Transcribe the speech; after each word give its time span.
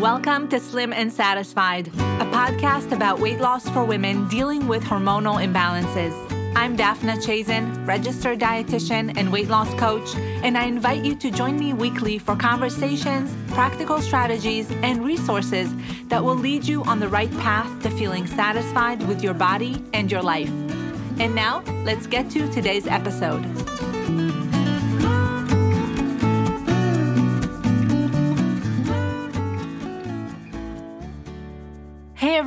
Welcome 0.00 0.48
to 0.48 0.58
Slim 0.58 0.94
and 0.94 1.12
Satisfied, 1.12 1.88
a 1.88 2.26
podcast 2.32 2.90
about 2.92 3.20
weight 3.20 3.38
loss 3.38 3.68
for 3.68 3.84
women 3.84 4.26
dealing 4.28 4.66
with 4.66 4.82
hormonal 4.82 5.44
imbalances. 5.44 6.14
I'm 6.56 6.74
Daphna 6.74 7.22
Chazen, 7.22 7.86
registered 7.86 8.40
dietitian 8.40 9.14
and 9.18 9.30
weight 9.30 9.48
loss 9.48 9.68
coach, 9.74 10.16
and 10.16 10.56
I 10.56 10.64
invite 10.64 11.04
you 11.04 11.14
to 11.16 11.30
join 11.30 11.58
me 11.58 11.74
weekly 11.74 12.18
for 12.18 12.34
conversations, 12.34 13.36
practical 13.52 14.00
strategies, 14.00 14.70
and 14.82 15.04
resources 15.04 15.70
that 16.08 16.24
will 16.24 16.34
lead 16.34 16.64
you 16.64 16.82
on 16.84 16.98
the 16.98 17.08
right 17.08 17.30
path 17.32 17.82
to 17.82 17.90
feeling 17.90 18.26
satisfied 18.26 19.06
with 19.06 19.22
your 19.22 19.34
body 19.34 19.84
and 19.92 20.10
your 20.10 20.22
life. 20.22 20.48
And 21.18 21.34
now, 21.34 21.62
let's 21.84 22.06
get 22.06 22.30
to 22.30 22.50
today's 22.50 22.86
episode. 22.86 23.44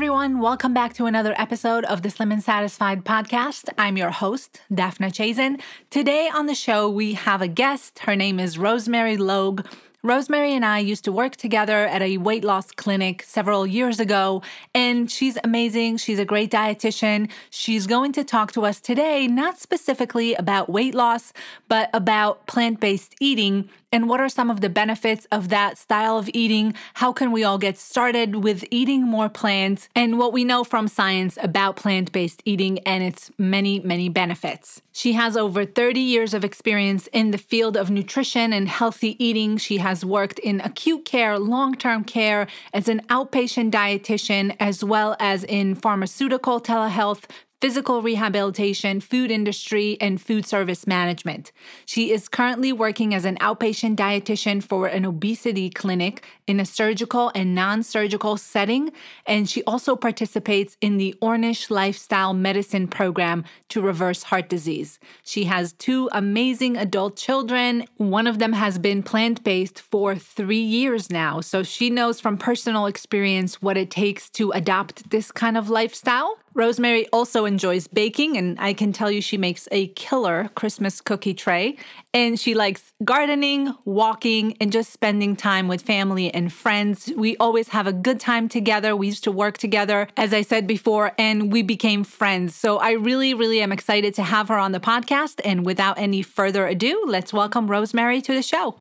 Everyone, 0.03 0.41
welcome 0.41 0.73
back 0.73 0.93
to 0.93 1.05
another 1.05 1.33
episode 1.37 1.85
of 1.85 2.01
the 2.01 2.09
Slim 2.09 2.33
and 2.33 2.43
Satisfied 2.43 3.05
podcast. 3.05 3.69
I'm 3.77 3.95
your 3.95 4.09
host, 4.09 4.59
Daphna 4.69 5.13
Chazen. 5.13 5.61
Today 5.89 6.29
on 6.35 6.45
the 6.45 6.55
show, 6.55 6.89
we 6.89 7.13
have 7.13 7.41
a 7.41 7.47
guest. 7.47 7.99
Her 7.99 8.13
name 8.13 8.37
is 8.37 8.57
Rosemary 8.57 9.15
Logue. 9.15 9.65
Rosemary 10.03 10.53
and 10.53 10.65
I 10.65 10.79
used 10.79 11.05
to 11.05 11.13
work 11.13 11.37
together 11.37 11.85
at 11.85 12.01
a 12.01 12.17
weight 12.17 12.43
loss 12.43 12.69
clinic 12.69 13.23
several 13.23 13.65
years 13.65 14.01
ago, 14.01 14.41
and 14.75 15.09
she's 15.09 15.37
amazing. 15.41 15.95
She's 15.95 16.19
a 16.19 16.25
great 16.25 16.51
dietitian. 16.51 17.31
She's 17.49 17.87
going 17.87 18.11
to 18.11 18.25
talk 18.25 18.51
to 18.51 18.65
us 18.65 18.81
today, 18.81 19.27
not 19.27 19.61
specifically 19.61 20.33
about 20.33 20.67
weight 20.67 20.93
loss, 20.95 21.31
but 21.69 21.89
about 21.93 22.45
plant 22.45 22.81
based 22.81 23.15
eating 23.21 23.69
and 23.93 24.09
what 24.09 24.19
are 24.19 24.27
some 24.27 24.49
of 24.49 24.59
the 24.59 24.69
benefits 24.69 25.27
of 25.31 25.49
that 25.49 25.77
style 25.77 26.17
of 26.17 26.27
eating? 26.33 26.73
How 26.95 27.13
can 27.13 27.31
we 27.31 27.43
all 27.43 27.59
get 27.59 27.77
started 27.77 28.37
with 28.37 28.65
eating 28.71 29.03
more 29.03 29.29
plants? 29.29 29.87
And 29.95 30.17
what 30.17 30.33
we 30.33 30.43
know 30.43 30.63
from 30.63 30.87
science 30.87 31.37
about 31.41 31.75
plant 31.75 32.11
based 32.11 32.41
eating 32.43 32.79
and 32.79 33.03
its 33.03 33.31
many, 33.37 33.79
many 33.81 34.09
benefits. 34.09 34.81
She 34.91 35.13
has 35.13 35.37
over 35.37 35.63
30 35.63 35.99
years 35.99 36.33
of 36.33 36.43
experience 36.43 37.05
in 37.13 37.29
the 37.29 37.37
field 37.37 37.77
of 37.77 37.91
nutrition 37.91 38.51
and 38.51 38.67
healthy 38.67 39.15
eating. 39.23 39.57
She 39.57 39.77
has 39.77 40.03
worked 40.03 40.39
in 40.39 40.59
acute 40.61 41.05
care, 41.05 41.37
long 41.37 41.75
term 41.75 42.03
care, 42.03 42.47
as 42.73 42.89
an 42.89 43.01
outpatient 43.09 43.69
dietitian, 43.69 44.55
as 44.59 44.83
well 44.83 45.15
as 45.19 45.43
in 45.43 45.75
pharmaceutical 45.75 46.59
telehealth, 46.59 47.25
physical 47.63 48.01
rehabilitation, 48.01 48.99
food 48.99 49.31
industry, 49.31 49.95
and 50.01 50.21
food 50.21 50.45
service 50.45 50.85
management. 50.85 51.53
She 51.85 52.11
is 52.11 52.27
currently 52.27 52.73
working 52.73 53.13
as 53.13 53.23
an 53.23 53.37
outpatient 53.37 53.95
dietitian 53.95 54.61
for 54.61 54.87
an 54.87 55.05
obesity 55.05 55.69
clinic 55.69 56.25
in 56.45 56.59
a 56.59 56.65
surgical 56.65 57.31
and 57.33 57.55
non 57.55 57.81
surgical 57.81 58.35
setting. 58.35 58.91
And 59.25 59.49
she 59.49 59.63
also 59.63 59.95
participates 59.95 60.75
in 60.81 60.97
the 60.97 61.15
Ornish 61.21 61.69
Lifestyle 61.69 62.33
Medicine 62.33 62.85
Program 62.85 63.45
to 63.69 63.79
reverse 63.79 64.23
heart 64.23 64.49
disease. 64.49 64.99
She 65.23 65.45
has 65.45 65.71
two 65.71 66.09
amazing 66.11 66.75
adult 66.75 67.15
children. 67.15 67.85
One 67.95 68.27
of 68.27 68.39
them 68.39 68.51
has 68.51 68.77
been 68.77 69.03
plant 69.03 69.41
based 69.41 69.79
for 69.79 70.17
three 70.17 70.57
years 70.77 71.09
now. 71.09 71.39
So 71.39 71.63
she 71.63 71.89
knows 71.89 72.19
from 72.19 72.37
personal 72.37 72.87
experience 72.87 73.61
what 73.61 73.77
it 73.77 73.89
takes 73.89 74.29
to 74.31 74.51
adopt 74.51 75.11
this 75.11 75.31
kind 75.31 75.55
of 75.55 75.69
lifestyle. 75.69 76.39
Rosemary 76.55 77.07
also 77.07 77.45
enjoys 77.45 77.87
baking, 77.87 78.37
and 78.37 78.59
I 78.59 78.73
can 78.73 78.93
tell 78.93 79.09
you 79.09 79.21
she 79.21 79.37
makes 79.37 79.67
a 79.71 79.87
killer 79.87 80.51
Christmas 80.53 81.01
cookie 81.01 81.33
tray. 81.33 81.77
And 82.13 82.39
she 82.39 82.53
likes 82.53 82.93
gardening, 83.03 83.73
walking, 83.85 84.55
and 84.61 84.71
just 84.71 84.93
spending 84.93 85.35
time 85.35 85.67
with 85.67 85.81
family 85.81 86.31
and 86.31 86.53
friends. 86.53 87.11
We 87.17 87.35
always 87.37 87.69
have 87.69 87.87
a 87.87 87.93
good 87.93 88.19
time 88.19 88.49
together. 88.49 88.95
We 88.95 89.07
used 89.07 89.23
to 89.23 89.31
work 89.31 89.57
together, 89.57 90.07
as 90.15 90.31
I 90.31 90.43
said 90.43 90.67
before, 90.67 91.13
and 91.17 91.51
we 91.51 91.63
became 91.63 92.03
friends. 92.03 92.53
So 92.53 92.77
I 92.77 92.91
really, 92.91 93.33
really 93.33 93.59
am 93.61 93.71
excited 93.71 94.13
to 94.15 94.23
have 94.23 94.49
her 94.49 94.57
on 94.57 94.73
the 94.73 94.79
podcast. 94.79 95.41
And 95.43 95.65
without 95.65 95.97
any 95.97 96.21
further 96.21 96.67
ado, 96.67 97.03
let's 97.07 97.33
welcome 97.33 97.65
Rosemary 97.65 98.21
to 98.21 98.33
the 98.33 98.43
show. 98.43 98.77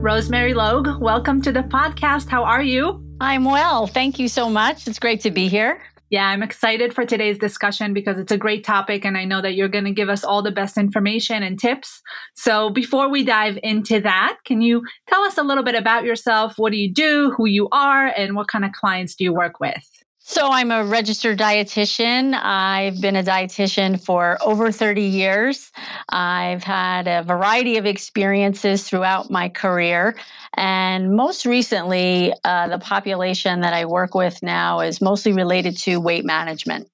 Rosemary 0.00 0.54
Logue, 0.54 1.00
welcome 1.00 1.42
to 1.42 1.50
the 1.50 1.62
podcast. 1.62 2.28
How 2.28 2.44
are 2.44 2.62
you? 2.62 3.11
I'm 3.22 3.44
well. 3.44 3.86
Thank 3.86 4.18
you 4.18 4.26
so 4.26 4.50
much. 4.50 4.88
It's 4.88 4.98
great 4.98 5.20
to 5.20 5.30
be 5.30 5.46
here. 5.46 5.80
Yeah, 6.10 6.26
I'm 6.26 6.42
excited 6.42 6.92
for 6.92 7.06
today's 7.06 7.38
discussion 7.38 7.94
because 7.94 8.18
it's 8.18 8.32
a 8.32 8.36
great 8.36 8.64
topic 8.64 9.04
and 9.04 9.16
I 9.16 9.24
know 9.24 9.40
that 9.40 9.54
you're 9.54 9.68
going 9.68 9.84
to 9.84 9.92
give 9.92 10.08
us 10.08 10.24
all 10.24 10.42
the 10.42 10.50
best 10.50 10.76
information 10.76 11.44
and 11.44 11.56
tips. 11.56 12.02
So, 12.34 12.68
before 12.68 13.08
we 13.08 13.22
dive 13.22 13.60
into 13.62 14.00
that, 14.00 14.38
can 14.44 14.60
you 14.60 14.82
tell 15.06 15.22
us 15.22 15.38
a 15.38 15.44
little 15.44 15.62
bit 15.62 15.76
about 15.76 16.02
yourself? 16.02 16.54
What 16.56 16.72
do 16.72 16.78
you 16.78 16.92
do, 16.92 17.32
who 17.36 17.46
you 17.46 17.68
are, 17.70 18.08
and 18.08 18.34
what 18.34 18.48
kind 18.48 18.64
of 18.64 18.72
clients 18.72 19.14
do 19.14 19.22
you 19.22 19.32
work 19.32 19.60
with? 19.60 19.88
So, 20.32 20.48
I'm 20.50 20.70
a 20.70 20.82
registered 20.82 21.38
dietitian. 21.38 22.32
I've 22.32 23.02
been 23.02 23.16
a 23.16 23.22
dietitian 23.22 24.02
for 24.02 24.38
over 24.40 24.72
30 24.72 25.02
years. 25.02 25.70
I've 26.08 26.64
had 26.64 27.06
a 27.06 27.22
variety 27.22 27.76
of 27.76 27.84
experiences 27.84 28.88
throughout 28.88 29.30
my 29.30 29.50
career. 29.50 30.16
And 30.54 31.14
most 31.14 31.44
recently, 31.44 32.32
uh, 32.44 32.68
the 32.68 32.78
population 32.78 33.60
that 33.60 33.74
I 33.74 33.84
work 33.84 34.14
with 34.14 34.42
now 34.42 34.80
is 34.80 35.02
mostly 35.02 35.34
related 35.34 35.76
to 35.80 36.00
weight 36.00 36.24
management. 36.24 36.88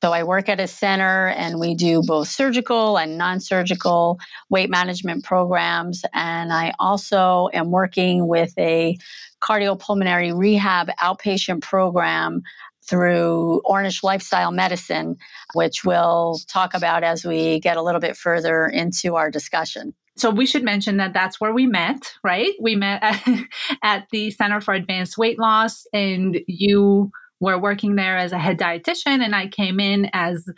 So, 0.00 0.12
I 0.12 0.22
work 0.22 0.48
at 0.48 0.60
a 0.60 0.68
center 0.68 1.30
and 1.30 1.58
we 1.58 1.74
do 1.74 2.00
both 2.00 2.28
surgical 2.28 2.96
and 2.96 3.18
non 3.18 3.40
surgical 3.40 4.20
weight 4.50 4.70
management 4.70 5.24
programs. 5.24 6.04
And 6.14 6.52
I 6.52 6.72
also 6.78 7.48
am 7.54 7.72
working 7.72 8.28
with 8.28 8.56
a 8.56 8.96
cardiopulmonary 9.42 10.36
rehab 10.36 10.90
outpatient 11.02 11.60
program 11.60 12.42
through 12.88 13.62
Ornish 13.64 14.02
Lifestyle 14.02 14.52
Medicine, 14.52 15.16
which 15.54 15.84
we'll 15.84 16.38
talk 16.48 16.74
about 16.74 17.02
as 17.02 17.24
we 17.24 17.60
get 17.60 17.76
a 17.76 17.82
little 17.82 18.00
bit 18.00 18.16
further 18.16 18.66
into 18.66 19.16
our 19.16 19.30
discussion. 19.30 19.94
So 20.16 20.30
we 20.30 20.46
should 20.46 20.62
mention 20.62 20.98
that 20.98 21.12
that's 21.12 21.40
where 21.40 21.52
we 21.52 21.66
met, 21.66 22.12
right? 22.22 22.52
We 22.60 22.76
met 22.76 23.02
at, 23.02 23.28
at 23.82 24.06
the 24.10 24.30
Center 24.30 24.60
for 24.60 24.74
Advanced 24.74 25.18
Weight 25.18 25.38
Loss, 25.38 25.86
and 25.92 26.38
you 26.46 27.10
were 27.40 27.58
working 27.58 27.96
there 27.96 28.16
as 28.16 28.32
a 28.32 28.38
head 28.38 28.58
dietitian, 28.58 29.24
and 29.24 29.34
I 29.34 29.48
came 29.48 29.80
in 29.80 30.08
as 30.12 30.48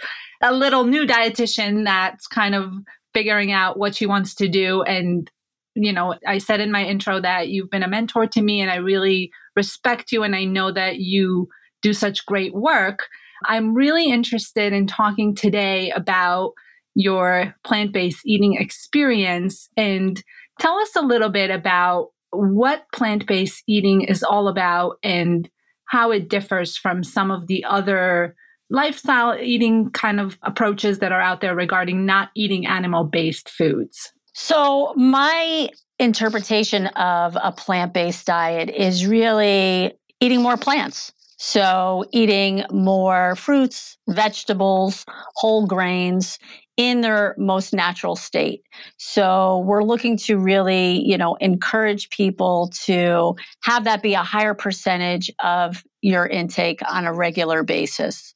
a 0.42 0.52
little 0.52 0.84
new 0.84 1.06
dietitian 1.06 1.84
that's 1.84 2.26
kind 2.26 2.54
of 2.54 2.72
figuring 3.14 3.50
out 3.50 3.78
what 3.78 3.94
she 3.94 4.04
wants 4.04 4.34
to 4.36 4.48
do. 4.48 4.82
And, 4.82 5.30
you 5.74 5.92
know, 5.92 6.16
I 6.26 6.36
said 6.36 6.60
in 6.60 6.70
my 6.70 6.84
intro 6.84 7.18
that 7.20 7.48
you've 7.48 7.70
been 7.70 7.82
a 7.82 7.88
mentor 7.88 8.26
to 8.26 8.42
me, 8.42 8.60
and 8.60 8.70
I 8.70 8.76
really 8.76 9.30
respect 9.54 10.12
you, 10.12 10.22
and 10.22 10.36
I 10.36 10.44
know 10.44 10.70
that 10.70 10.98
you 10.98 11.48
do 11.82 11.92
such 11.92 12.26
great 12.26 12.54
work. 12.54 13.06
I'm 13.44 13.74
really 13.74 14.10
interested 14.10 14.72
in 14.72 14.86
talking 14.86 15.34
today 15.34 15.90
about 15.90 16.52
your 16.94 17.54
plant 17.64 17.92
based 17.92 18.22
eating 18.24 18.54
experience 18.54 19.68
and 19.76 20.22
tell 20.58 20.78
us 20.78 20.96
a 20.96 21.02
little 21.02 21.28
bit 21.28 21.50
about 21.50 22.08
what 22.30 22.86
plant 22.92 23.26
based 23.26 23.62
eating 23.66 24.02
is 24.02 24.22
all 24.22 24.48
about 24.48 24.96
and 25.02 25.48
how 25.86 26.10
it 26.10 26.28
differs 26.28 26.76
from 26.76 27.04
some 27.04 27.30
of 27.30 27.46
the 27.46 27.64
other 27.64 28.34
lifestyle 28.70 29.38
eating 29.40 29.90
kind 29.90 30.18
of 30.18 30.36
approaches 30.42 30.98
that 30.98 31.12
are 31.12 31.20
out 31.20 31.40
there 31.40 31.54
regarding 31.54 32.04
not 32.04 32.30
eating 32.34 32.66
animal 32.66 33.04
based 33.04 33.48
foods. 33.48 34.12
So, 34.34 34.92
my 34.96 35.70
interpretation 35.98 36.88
of 36.88 37.38
a 37.42 37.52
plant 37.52 37.94
based 37.94 38.26
diet 38.26 38.70
is 38.70 39.06
really 39.06 39.92
eating 40.20 40.42
more 40.42 40.56
plants. 40.56 41.12
So, 41.38 42.06
eating 42.12 42.64
more 42.70 43.36
fruits, 43.36 43.98
vegetables, 44.08 45.04
whole 45.34 45.66
grains 45.66 46.38
in 46.78 47.02
their 47.02 47.34
most 47.36 47.74
natural 47.74 48.16
state. 48.16 48.62
So, 48.96 49.62
we're 49.66 49.84
looking 49.84 50.16
to 50.18 50.38
really, 50.38 51.06
you 51.06 51.18
know, 51.18 51.34
encourage 51.36 52.08
people 52.08 52.70
to 52.84 53.36
have 53.64 53.84
that 53.84 54.02
be 54.02 54.14
a 54.14 54.22
higher 54.22 54.54
percentage 54.54 55.30
of 55.44 55.84
your 56.00 56.26
intake 56.26 56.80
on 56.90 57.04
a 57.04 57.12
regular 57.12 57.62
basis. 57.62 58.34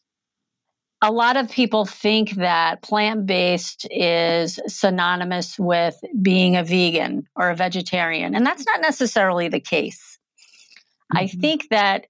A 1.00 1.10
lot 1.10 1.38
of 1.38 1.50
people 1.50 1.86
think 1.86 2.32
that 2.32 2.82
plant 2.82 3.24
based 3.24 3.86
is 3.90 4.60
synonymous 4.66 5.58
with 5.58 5.98
being 6.20 6.54
a 6.54 6.64
vegan 6.64 7.26
or 7.34 7.48
a 7.48 7.56
vegetarian, 7.56 8.34
and 8.34 8.44
that's 8.44 8.66
not 8.66 8.82
necessarily 8.82 9.48
the 9.48 9.60
case. 9.60 10.18
Mm-hmm. 11.14 11.24
I 11.24 11.26
think 11.28 11.68
that 11.70 12.06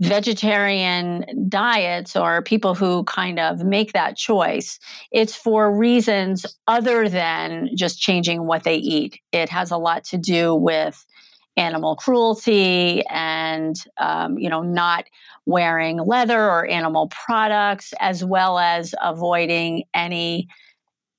vegetarian 0.00 1.48
diets 1.48 2.16
or 2.16 2.42
people 2.42 2.74
who 2.74 3.04
kind 3.04 3.38
of 3.38 3.64
make 3.64 3.92
that 3.92 4.16
choice, 4.16 4.78
it's 5.12 5.34
for 5.36 5.76
reasons 5.76 6.44
other 6.66 7.08
than 7.08 7.70
just 7.76 8.00
changing 8.00 8.46
what 8.46 8.64
they 8.64 8.76
eat. 8.76 9.20
It 9.32 9.48
has 9.48 9.70
a 9.70 9.76
lot 9.76 10.04
to 10.04 10.18
do 10.18 10.54
with 10.54 11.04
animal 11.56 11.94
cruelty 11.94 13.04
and 13.08 13.76
um, 13.98 14.36
you 14.38 14.48
know 14.48 14.62
not 14.62 15.04
wearing 15.46 15.98
leather 15.98 16.40
or 16.40 16.66
animal 16.66 17.08
products 17.08 17.92
as 18.00 18.24
well 18.24 18.58
as 18.58 18.94
avoiding 19.02 19.84
any 19.94 20.48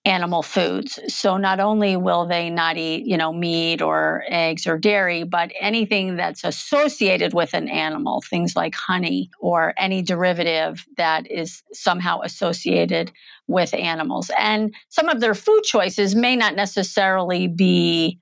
animal 0.05 0.43
foods. 0.43 0.99
So 1.07 1.37
not 1.37 1.59
only 1.59 1.97
will 1.97 2.27
they 2.27 2.49
not 2.49 2.77
eat, 2.77 3.05
you 3.07 3.17
know, 3.17 3.33
meat 3.33 3.81
or 3.81 4.23
eggs 4.27 4.67
or 4.67 4.77
dairy, 4.77 5.23
but 5.23 5.51
anything 5.59 6.15
that's 6.15 6.43
associated 6.43 7.33
with 7.33 7.55
an 7.55 7.67
animal, 7.67 8.21
things 8.21 8.55
like 8.55 8.75
honey 8.75 9.31
or 9.39 9.73
any 9.77 10.03
derivative 10.03 10.85
that 10.97 11.29
is 11.29 11.63
somehow 11.73 12.21
associated 12.21 13.11
with 13.47 13.73
animals. 13.73 14.29
And 14.37 14.75
some 14.89 15.09
of 15.09 15.21
their 15.21 15.35
food 15.35 15.63
choices 15.63 16.13
may 16.15 16.35
not 16.35 16.55
necessarily 16.55 17.47
be 17.47 18.19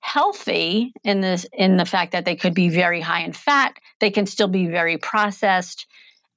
healthy 0.00 0.92
in 1.02 1.20
this 1.20 1.46
in 1.52 1.78
the 1.78 1.84
fact 1.84 2.12
that 2.12 2.24
they 2.24 2.36
could 2.36 2.54
be 2.54 2.68
very 2.68 3.00
high 3.00 3.22
in 3.22 3.32
fat, 3.32 3.76
they 4.00 4.10
can 4.10 4.26
still 4.26 4.48
be 4.48 4.66
very 4.66 4.98
processed 4.98 5.86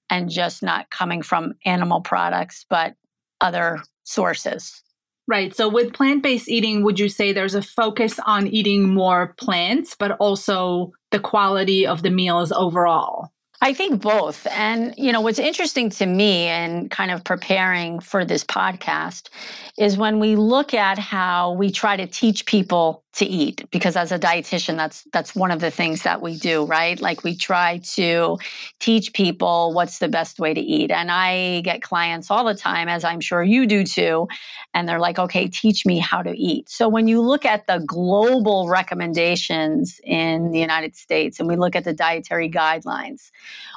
and 0.09 0.29
just 0.29 0.63
not 0.63 0.89
coming 0.89 1.21
from 1.21 1.53
animal 1.65 2.01
products, 2.01 2.65
but 2.67 2.95
other 3.41 3.79
sources. 4.09 4.81
Right. 5.27 5.55
So 5.55 5.69
with 5.69 5.93
plant 5.93 6.23
based 6.23 6.49
eating, 6.49 6.83
would 6.83 6.99
you 6.99 7.07
say 7.07 7.31
there's 7.31 7.53
a 7.53 7.61
focus 7.61 8.19
on 8.25 8.47
eating 8.47 8.89
more 8.89 9.35
plants, 9.37 9.95
but 9.97 10.11
also 10.13 10.91
the 11.11 11.19
quality 11.19 11.85
of 11.85 12.01
the 12.01 12.09
meals 12.09 12.51
overall? 12.51 13.31
I 13.61 13.73
think 13.73 14.01
both. 14.01 14.47
And, 14.47 14.95
you 14.97 15.11
know, 15.11 15.21
what's 15.21 15.37
interesting 15.37 15.89
to 15.91 16.05
me 16.05 16.47
in 16.47 16.89
kind 16.89 17.11
of 17.11 17.23
preparing 17.23 17.99
for 17.99 18.23
this 18.23 18.43
podcast 18.43 19.29
is 19.77 19.97
when 19.97 20.19
we 20.19 20.35
look 20.35 20.73
at 20.73 20.97
how 20.97 21.51
we 21.53 21.69
try 21.69 21.97
to 21.97 22.07
teach 22.07 22.45
people 22.45 23.03
to 23.11 23.25
eat 23.25 23.65
because 23.71 23.95
as 23.95 24.11
a 24.11 24.19
dietitian 24.19 24.77
that's 24.77 25.03
that's 25.11 25.35
one 25.35 25.49
of 25.49 25.59
the 25.59 25.71
things 25.71 26.03
that 26.03 26.21
we 26.21 26.37
do 26.37 26.65
right? 26.65 27.01
Like 27.01 27.23
we 27.23 27.35
try 27.35 27.79
to 27.95 28.37
teach 28.79 29.13
people 29.13 29.73
what's 29.73 29.97
the 29.97 30.07
best 30.07 30.39
way 30.39 30.53
to 30.53 30.61
eat. 30.61 30.91
And 30.91 31.11
i 31.11 31.61
get 31.61 31.81
clients 31.81 32.29
all 32.29 32.45
the 32.45 32.53
time 32.53 32.87
as 32.87 33.03
i'm 33.03 33.19
sure 33.19 33.43
you 33.43 33.65
do 33.65 33.83
too 33.83 34.27
and 34.73 34.87
they're 34.87 34.99
like 34.99 35.17
okay 35.17 35.47
teach 35.47 35.85
me 35.85 35.97
how 35.97 36.21
to 36.21 36.31
eat. 36.37 36.69
So 36.69 36.87
when 36.87 37.07
you 37.07 37.21
look 37.21 37.45
at 37.45 37.65
the 37.65 37.79
global 37.79 38.67
recommendations 38.69 39.99
in 40.03 40.51
the 40.51 40.59
united 40.59 40.95
states 40.95 41.39
and 41.39 41.47
we 41.47 41.55
look 41.55 41.75
at 41.75 41.85
the 41.85 41.93
dietary 41.93 42.49
guidelines 42.49 43.31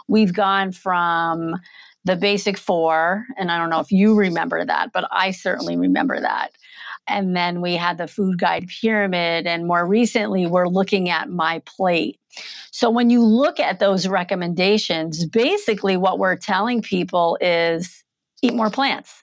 we've 0.08 0.35
gone 0.35 0.73
from 0.73 1.56
the 2.05 2.17
basic 2.17 2.58
four 2.58 3.25
and 3.38 3.50
i 3.50 3.58
don't 3.58 3.70
know 3.70 3.81
if 3.81 3.93
you 3.93 4.14
remember 4.14 4.64
that 4.64 4.93
but 4.93 5.08
i 5.11 5.31
certainly 5.31 5.76
remember 5.76 6.20
that 6.20 6.52
and 7.06 7.37
then 7.37 7.60
we 7.60 7.75
had 7.75 7.99
the 7.99 8.06
food 8.06 8.38
guide 8.38 8.69
pyramid. 8.81 9.46
And 9.46 9.66
more 9.66 9.87
recently, 9.87 10.46
we're 10.46 10.69
looking 10.69 11.08
at 11.08 11.28
my 11.31 11.62
plate. 11.66 12.19
So 12.70 12.88
when 12.90 13.10
you 13.10 13.22
look 13.22 13.60
at 13.60 13.78
those 13.78 14.08
recommendations, 14.08 15.26
basically 15.26 15.96
what 15.96 16.19
we're 16.19 16.37
telling 16.37 16.82
people 16.82 17.38
is 17.40 18.02
eat 18.43 18.54
more 18.54 18.70
plants. 18.70 19.22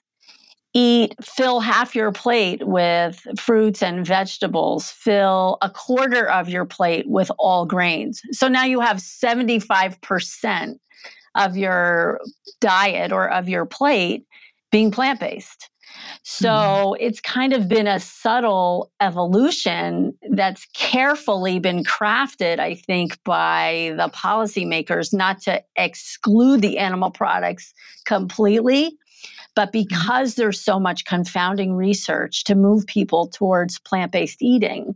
Eat, 0.72 1.16
fill 1.20 1.58
half 1.58 1.96
your 1.96 2.12
plate 2.12 2.64
with 2.64 3.20
fruits 3.36 3.82
and 3.82 4.06
vegetables. 4.06 4.88
Fill 4.88 5.58
a 5.62 5.68
quarter 5.68 6.30
of 6.30 6.48
your 6.48 6.64
plate 6.64 7.08
with 7.08 7.28
all 7.40 7.66
grains. 7.66 8.22
So 8.30 8.46
now 8.46 8.64
you 8.64 8.78
have 8.78 8.98
75% 8.98 10.76
of 11.34 11.56
your 11.56 12.20
diet 12.60 13.10
or 13.10 13.28
of 13.28 13.48
your 13.48 13.66
plate 13.66 14.26
being 14.70 14.92
plant 14.92 15.18
based. 15.18 15.70
So 16.22 16.48
mm-hmm. 16.48 17.04
it's 17.04 17.20
kind 17.20 17.52
of 17.52 17.68
been 17.68 17.86
a 17.86 18.00
subtle 18.00 18.92
evolution 19.00 20.14
that's 20.30 20.66
carefully 20.74 21.58
been 21.58 21.82
crafted, 21.84 22.58
I 22.58 22.74
think, 22.74 23.18
by 23.24 23.94
the 23.96 24.08
policymakers 24.08 25.14
not 25.14 25.40
to 25.42 25.62
exclude 25.76 26.60
the 26.60 26.78
animal 26.78 27.10
products 27.10 27.72
completely, 28.04 28.96
but 29.54 29.72
mm-hmm. 29.72 29.88
because 29.88 30.34
there's 30.34 30.60
so 30.60 30.78
much 30.78 31.04
confounding 31.04 31.74
research 31.74 32.44
to 32.44 32.54
move 32.54 32.86
people 32.86 33.28
towards 33.28 33.78
plant 33.78 34.12
based 34.12 34.42
eating, 34.42 34.94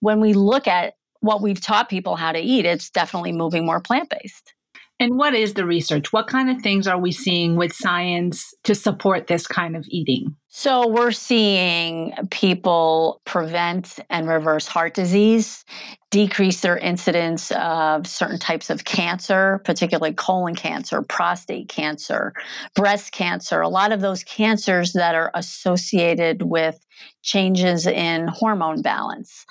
when 0.00 0.20
we 0.20 0.32
look 0.32 0.66
at 0.66 0.94
what 1.20 1.40
we've 1.40 1.60
taught 1.60 1.88
people 1.88 2.16
how 2.16 2.32
to 2.32 2.40
eat, 2.40 2.66
it's 2.66 2.90
definitely 2.90 3.32
moving 3.32 3.64
more 3.64 3.80
plant 3.80 4.10
based. 4.10 4.53
And 5.00 5.18
what 5.18 5.34
is 5.34 5.54
the 5.54 5.66
research? 5.66 6.12
What 6.12 6.28
kind 6.28 6.48
of 6.48 6.62
things 6.62 6.86
are 6.86 6.98
we 6.98 7.10
seeing 7.10 7.56
with 7.56 7.72
science 7.72 8.54
to 8.62 8.74
support 8.76 9.26
this 9.26 9.46
kind 9.46 9.74
of 9.76 9.84
eating? 9.88 10.36
So, 10.48 10.86
we're 10.86 11.10
seeing 11.10 12.14
people 12.30 13.20
prevent 13.24 13.98
and 14.08 14.28
reverse 14.28 14.68
heart 14.68 14.94
disease, 14.94 15.64
decrease 16.10 16.60
their 16.60 16.78
incidence 16.78 17.50
of 17.56 18.06
certain 18.06 18.38
types 18.38 18.70
of 18.70 18.84
cancer, 18.84 19.60
particularly 19.64 20.14
colon 20.14 20.54
cancer, 20.54 21.02
prostate 21.02 21.68
cancer, 21.68 22.32
breast 22.76 23.10
cancer, 23.10 23.60
a 23.62 23.68
lot 23.68 23.90
of 23.90 24.00
those 24.00 24.22
cancers 24.22 24.92
that 24.92 25.16
are 25.16 25.32
associated 25.34 26.42
with 26.42 26.78
changes 27.22 27.88
in 27.88 28.28
hormone 28.28 28.80
balance. 28.80 29.44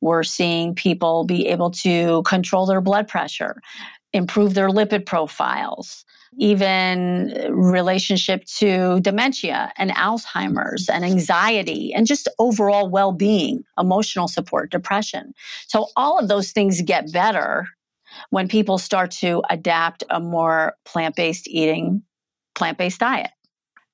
We're 0.00 0.22
seeing 0.22 0.74
people 0.74 1.24
be 1.24 1.48
able 1.48 1.70
to 1.72 2.22
control 2.22 2.64
their 2.64 2.80
blood 2.80 3.08
pressure, 3.08 3.60
improve 4.16 4.54
their 4.54 4.68
lipid 4.68 5.06
profiles, 5.06 6.04
mm-hmm. 6.34 6.42
even 6.42 7.34
uh, 7.36 7.52
relationship 7.52 8.44
to 8.44 9.00
dementia 9.00 9.72
and 9.76 9.90
Alzheimer's 9.90 10.88
and 10.88 11.04
mm-hmm. 11.04 11.12
anxiety 11.12 11.92
and 11.94 12.06
just 12.06 12.28
overall 12.38 12.88
well 12.88 13.12
being, 13.12 13.62
emotional 13.78 14.26
support, 14.26 14.70
depression. 14.70 15.34
So, 15.68 15.88
all 15.96 16.18
of 16.18 16.28
those 16.28 16.50
things 16.50 16.82
get 16.82 17.12
better 17.12 17.66
when 18.30 18.48
people 18.48 18.78
start 18.78 19.10
to 19.10 19.42
adapt 19.50 20.02
a 20.10 20.20
more 20.20 20.74
plant 20.84 21.16
based 21.16 21.46
eating, 21.48 22.02
plant 22.54 22.78
based 22.78 23.00
diet. 23.00 23.30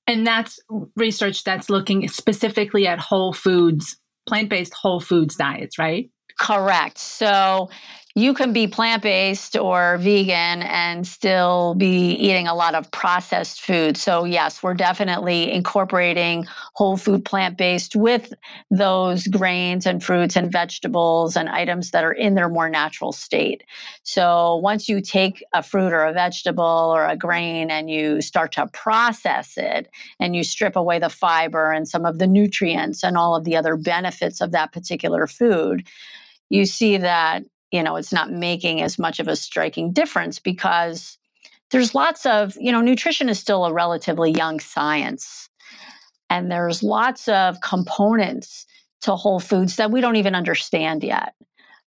And 0.07 0.27
that's 0.27 0.59
research 0.97 1.45
that's 1.45 1.71
looking 1.71 2.09
specifically 2.09 2.87
at 2.87 2.99
whole 2.99 3.33
foods, 3.33 3.97
plant 4.27 4.49
based 4.49 4.75
whole 4.75 5.01
foods 5.01 5.37
diets, 5.37 5.79
right? 5.79 6.11
Correct. 6.41 6.99
So 6.99 7.71
you 8.15 8.35
can 8.35 8.53
be 8.53 8.67
plant 8.67 9.03
based 9.03 9.57
or 9.57 9.97
vegan 9.99 10.63
and 10.63 11.07
still 11.07 11.75
be 11.75 12.11
eating 12.13 12.47
a 12.47 12.55
lot 12.55 12.75
of 12.75 12.91
processed 12.91 13.63
food. 13.63 13.97
So, 13.97 14.25
yes, 14.25 14.63
we're 14.63 14.75
definitely 14.75 15.51
incorporating 15.51 16.47
whole 16.75 16.99
food 16.99 17.25
plant 17.25 17.57
based 17.57 17.97
with 17.97 18.35
those 18.71 19.27
grains 19.29 19.87
and 19.87 20.05
fruits 20.05 20.37
and 20.37 20.53
vegetables 20.53 21.37
and 21.37 21.49
items 21.49 21.91
that 21.93 22.05
are 22.05 22.13
in 22.13 22.35
their 22.35 22.51
more 22.51 22.69
natural 22.69 23.13
state. 23.13 23.65
So, 24.03 24.57
once 24.57 24.91
you 24.91 25.01
take 25.01 25.43
a 25.55 25.63
fruit 25.63 25.93
or 25.93 26.05
a 26.05 26.13
vegetable 26.13 26.93
or 26.95 27.07
a 27.07 27.17
grain 27.17 27.71
and 27.71 27.89
you 27.89 28.21
start 28.21 28.53
to 28.53 28.67
process 28.69 29.55
it 29.57 29.89
and 30.21 30.37
you 30.37 30.45
strip 30.45 30.77
away 30.77 30.99
the 30.99 31.09
fiber 31.09 31.73
and 31.73 31.89
some 31.89 32.05
of 32.05 32.19
the 32.19 32.27
nutrients 32.27 33.03
and 33.03 33.17
all 33.17 33.35
of 33.35 33.45
the 33.45 33.57
other 33.57 33.77
benefits 33.77 34.43
of 34.43 34.53
that 34.53 34.73
particular 34.73 35.27
food, 35.27 35.87
you 36.51 36.67
see 36.67 36.99
that 36.99 37.43
you 37.73 37.83
know 37.83 37.97
it's 37.97 38.13
not 38.13 38.31
making 38.31 38.81
as 38.83 38.99
much 38.99 39.19
of 39.19 39.27
a 39.27 39.35
striking 39.35 39.93
difference 39.93 40.39
because 40.39 41.19
there's 41.73 41.95
lots 41.95 42.25
of 42.27 42.55
you 42.61 42.71
know 42.71 42.81
nutrition 42.81 43.29
is 43.29 43.41
still 43.41 43.65
a 43.65 43.73
relatively 43.73 44.31
young 44.31 44.61
science. 44.61 45.49
And 46.31 46.51
there's 46.51 46.83
lots 46.83 47.29
of 47.29 47.61
components 47.61 48.65
to 49.03 49.17
whole 49.17 49.41
foods 49.41 49.77
that 49.77 49.91
we 49.91 50.01
don't 50.01 50.17
even 50.17 50.35
understand 50.35 51.05
yet. 51.05 51.35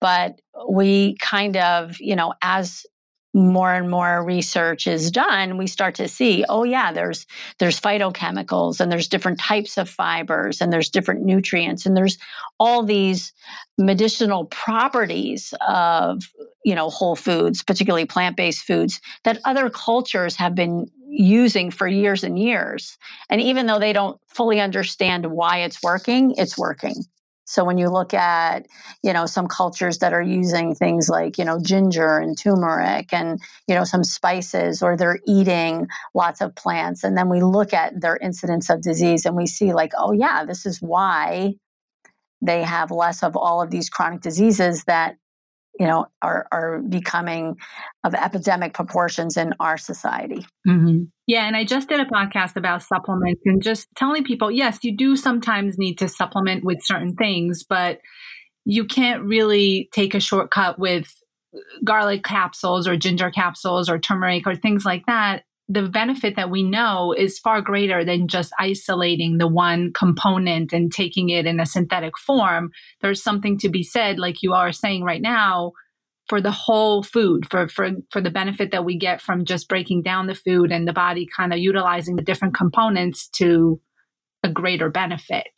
But 0.02 0.42
we 0.68 1.16
kind 1.18 1.58
of 1.58 2.00
you 2.00 2.16
know 2.16 2.34
as 2.42 2.86
more 3.36 3.74
and 3.74 3.92
more 3.92 4.24
research 4.24 4.88
is 4.88 5.12
done 5.12 5.58
we 5.58 5.68
start 5.68 5.94
to 5.94 6.08
see 6.08 6.46
oh 6.48 6.64
yeah 6.64 6.94
there's 6.94 7.28
there's 7.60 7.80
phytochemicals 7.80 8.80
and 8.80 8.90
there's 8.92 9.10
different 9.10 9.38
types 9.40 9.78
of 9.78 9.90
fibers 9.90 10.62
and 10.62 10.72
there's 10.72 10.90
different 10.90 11.22
nutrients 11.22 11.86
and 11.86 11.98
there's 11.98 12.18
all 12.60 12.82
these 12.82 13.34
medicinal 13.78 14.46
properties 14.46 15.54
of 15.68 16.24
you 16.64 16.74
know 16.74 16.90
whole 16.90 17.18
foods 17.18 17.62
particularly 17.62 18.06
plant-based 18.06 18.64
foods 18.64 19.02
that 19.26 19.40
other 19.44 19.70
cultures 19.70 20.38
have 20.38 20.56
been 20.56 20.90
using 21.16 21.72
for 21.72 21.88
years 21.88 22.24
and 22.24 22.38
years. 22.38 22.98
And 23.30 23.42
even 23.42 23.68
though 23.68 23.80
they 23.80 23.94
don't 23.94 24.20
fully 24.28 24.60
understand 24.60 25.28
why 25.28 25.60
it's 25.60 25.82
working 25.82 26.34
it's 26.38 26.58
working 26.58 26.96
so 27.46 27.64
when 27.64 27.78
you 27.78 27.90
look 27.90 28.14
at, 28.14 28.66
you 29.04 29.14
know, 29.14 29.28
some 29.28 29.48
cultures 29.48 30.00
that 30.00 30.14
are 30.14 30.22
using 30.22 30.74
things 30.74 31.10
like, 31.10 31.38
you 31.38 31.46
know, 31.46 31.60
ginger 31.62 32.18
and 32.18 32.38
turmeric 32.38 33.14
and, 33.14 33.40
you 33.68 33.76
know, 33.76 33.84
some 33.84 34.04
spices 34.04 34.82
or 34.82 34.98
they're 34.98 35.20
eating 35.28 35.88
lots 36.16 36.42
of 36.42 36.56
plants 36.56 37.04
and 37.04 37.16
then 37.16 37.30
we 37.30 37.42
look 37.42 37.72
at 37.74 38.02
their 38.02 38.18
incidence 38.18 38.70
of 38.70 38.82
disease 38.82 39.26
and 39.26 39.36
we 39.36 39.46
see 39.46 39.74
like, 39.74 39.92
oh 39.98 40.12
yeah, 40.12 40.44
this 40.44 40.66
is 40.66 40.82
why 40.82 41.54
they 42.42 42.64
have 42.64 42.92
less 42.92 43.24
of 43.24 43.36
all 43.36 43.62
of 43.62 43.70
these 43.70 43.90
chronic 43.90 44.22
diseases 44.22 44.84
that 44.86 45.16
you 45.80 45.86
know 45.86 46.06
are 46.22 46.48
are 46.52 46.80
becoming 46.80 47.56
of 48.04 48.14
epidemic 48.14 48.74
proportions 48.74 49.38
in 49.38 49.54
our 49.60 49.78
society 49.78 50.46
mm-hmm. 50.68 51.04
yeah 51.28 51.46
and 51.46 51.56
i 51.56 51.64
just 51.64 51.90
did 51.90 52.00
a 52.00 52.06
podcast 52.06 52.56
about 52.56 52.84
supplements 52.84 53.42
and 53.46 53.62
just 53.62 53.88
telling 53.96 54.24
people 54.24 54.52
yes 54.52 54.80
you 54.84 54.96
do 54.96 55.16
sometimes 55.16 55.78
need 55.78 55.98
to 55.98 56.08
supplement 56.08 56.64
with 56.64 56.80
certain 56.84 57.16
things 57.16 57.64
but 57.68 58.00
you 58.66 58.86
can't 58.86 59.24
really 59.24 59.90
take 59.94 60.16
a 60.16 60.20
shortcut 60.20 60.80
with 60.80 61.14
garlic 61.84 62.24
capsules 62.24 62.88
or 62.88 62.98
ginger 62.98 63.32
capsules 63.32 63.90
or 63.90 64.00
turmeric 64.00 64.46
or 64.46 64.56
things 64.56 64.86
like 64.86 65.06
that 65.06 65.44
the 65.68 65.84
benefit 65.84 66.36
that 66.36 66.52
we 66.52 66.62
know 66.62 67.14
is 67.18 67.40
far 67.40 67.62
greater 67.62 68.06
than 68.06 68.28
just 68.28 68.54
isolating 68.60 69.38
the 69.38 69.48
one 69.48 69.92
component 69.94 70.72
and 70.74 70.92
taking 70.92 71.30
it 71.30 71.46
in 71.46 71.60
a 71.60 71.66
synthetic 71.66 72.18
form. 72.20 72.70
There's 73.02 73.24
something 73.24 73.58
to 73.60 73.70
be 73.70 73.82
said, 73.82 74.20
like 74.20 74.44
you 74.44 74.54
are 74.54 74.72
saying 74.72 75.04
right 75.04 75.22
now, 75.22 75.72
for 76.28 76.42
the 76.42 76.52
whole 76.52 77.04
food, 77.04 77.50
for 77.50 77.68
for 77.68 77.92
for 78.12 78.22
the 78.22 78.32
benefit 78.32 78.72
that 78.72 78.86
we 78.86 78.98
get 78.98 79.22
from 79.22 79.46
just 79.46 79.68
breaking 79.68 80.04
down 80.04 80.28
the 80.28 80.36
food 80.36 80.72
and 80.72 80.88
the 80.88 80.94
body 80.94 81.28
kind 81.36 81.54
of 81.54 81.60
utilizing 81.60 82.16
the 82.16 82.24
different 82.24 82.56
components 82.56 83.28
to 83.30 83.80
a 84.44 84.50
greater 84.50 84.90
benefit. 84.90 85.52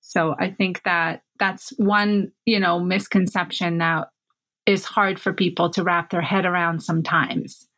So 0.00 0.34
I 0.38 0.50
think 0.50 0.82
that 0.84 1.22
that's 1.38 1.72
one, 1.76 2.30
you 2.44 2.60
know, 2.60 2.78
misconception 2.78 3.78
that 3.78 4.08
is 4.66 4.84
hard 4.84 5.20
for 5.20 5.32
people 5.32 5.70
to 5.70 5.82
wrap 5.82 6.10
their 6.10 6.22
head 6.22 6.46
around 6.46 6.82
sometimes. 6.82 7.68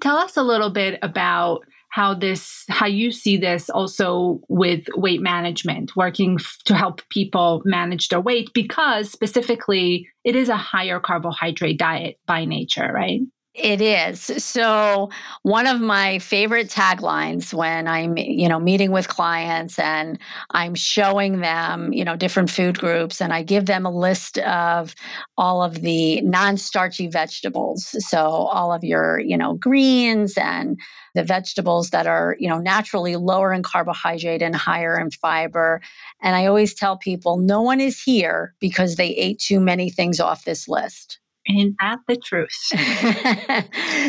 Tell 0.00 0.16
us 0.16 0.36
a 0.36 0.42
little 0.42 0.70
bit 0.70 0.98
about 1.02 1.60
how 1.96 2.12
this 2.12 2.64
how 2.68 2.86
you 2.86 3.10
see 3.10 3.38
this 3.38 3.70
also 3.70 4.40
with 4.48 4.84
weight 4.96 5.22
management 5.22 5.96
working 5.96 6.36
f- 6.38 6.58
to 6.66 6.74
help 6.74 7.00
people 7.08 7.62
manage 7.64 8.08
their 8.08 8.20
weight 8.20 8.50
because 8.52 9.10
specifically 9.10 10.06
it 10.22 10.36
is 10.36 10.50
a 10.50 10.56
higher 10.56 11.00
carbohydrate 11.00 11.78
diet 11.78 12.18
by 12.26 12.44
nature 12.44 12.90
right 12.92 13.20
it 13.56 13.80
is. 13.80 14.20
So 14.42 15.10
one 15.42 15.66
of 15.66 15.80
my 15.80 16.18
favorite 16.18 16.68
taglines 16.68 17.54
when 17.54 17.88
I'm, 17.88 18.16
you 18.16 18.48
know, 18.48 18.60
meeting 18.60 18.90
with 18.92 19.08
clients 19.08 19.78
and 19.78 20.18
I'm 20.50 20.74
showing 20.74 21.40
them, 21.40 21.92
you 21.92 22.04
know, 22.04 22.16
different 22.16 22.50
food 22.50 22.78
groups 22.78 23.20
and 23.20 23.32
I 23.32 23.42
give 23.42 23.66
them 23.66 23.86
a 23.86 23.90
list 23.90 24.38
of 24.38 24.94
all 25.38 25.62
of 25.62 25.80
the 25.80 26.20
non-starchy 26.20 27.08
vegetables. 27.08 27.94
So 28.06 28.18
all 28.18 28.72
of 28.72 28.84
your, 28.84 29.20
you 29.20 29.36
know, 29.36 29.54
greens 29.54 30.34
and 30.36 30.78
the 31.14 31.24
vegetables 31.24 31.90
that 31.90 32.06
are, 32.06 32.36
you 32.38 32.48
know, 32.48 32.58
naturally 32.58 33.16
lower 33.16 33.52
in 33.52 33.62
carbohydrate 33.62 34.42
and 34.42 34.54
higher 34.54 35.00
in 35.00 35.10
fiber. 35.10 35.80
And 36.20 36.36
I 36.36 36.44
always 36.46 36.74
tell 36.74 36.98
people 36.98 37.38
no 37.38 37.62
one 37.62 37.80
is 37.80 38.02
here 38.02 38.54
because 38.60 38.96
they 38.96 39.08
ate 39.08 39.38
too 39.38 39.60
many 39.60 39.88
things 39.88 40.20
off 40.20 40.44
this 40.44 40.68
list. 40.68 41.18
Ain't 41.48 41.76
that 41.80 41.98
the 42.08 42.16
truth? 42.16 42.50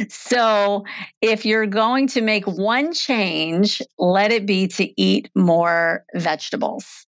so, 0.12 0.84
if 1.22 1.46
you're 1.46 1.68
going 1.68 2.08
to 2.08 2.22
make 2.22 2.46
one 2.46 2.94
change, 2.94 3.82
let 4.00 4.32
it 4.32 4.46
be 4.46 4.68
to 4.70 5.02
eat 5.02 5.30
more 5.36 6.04
vegetables. 6.16 7.06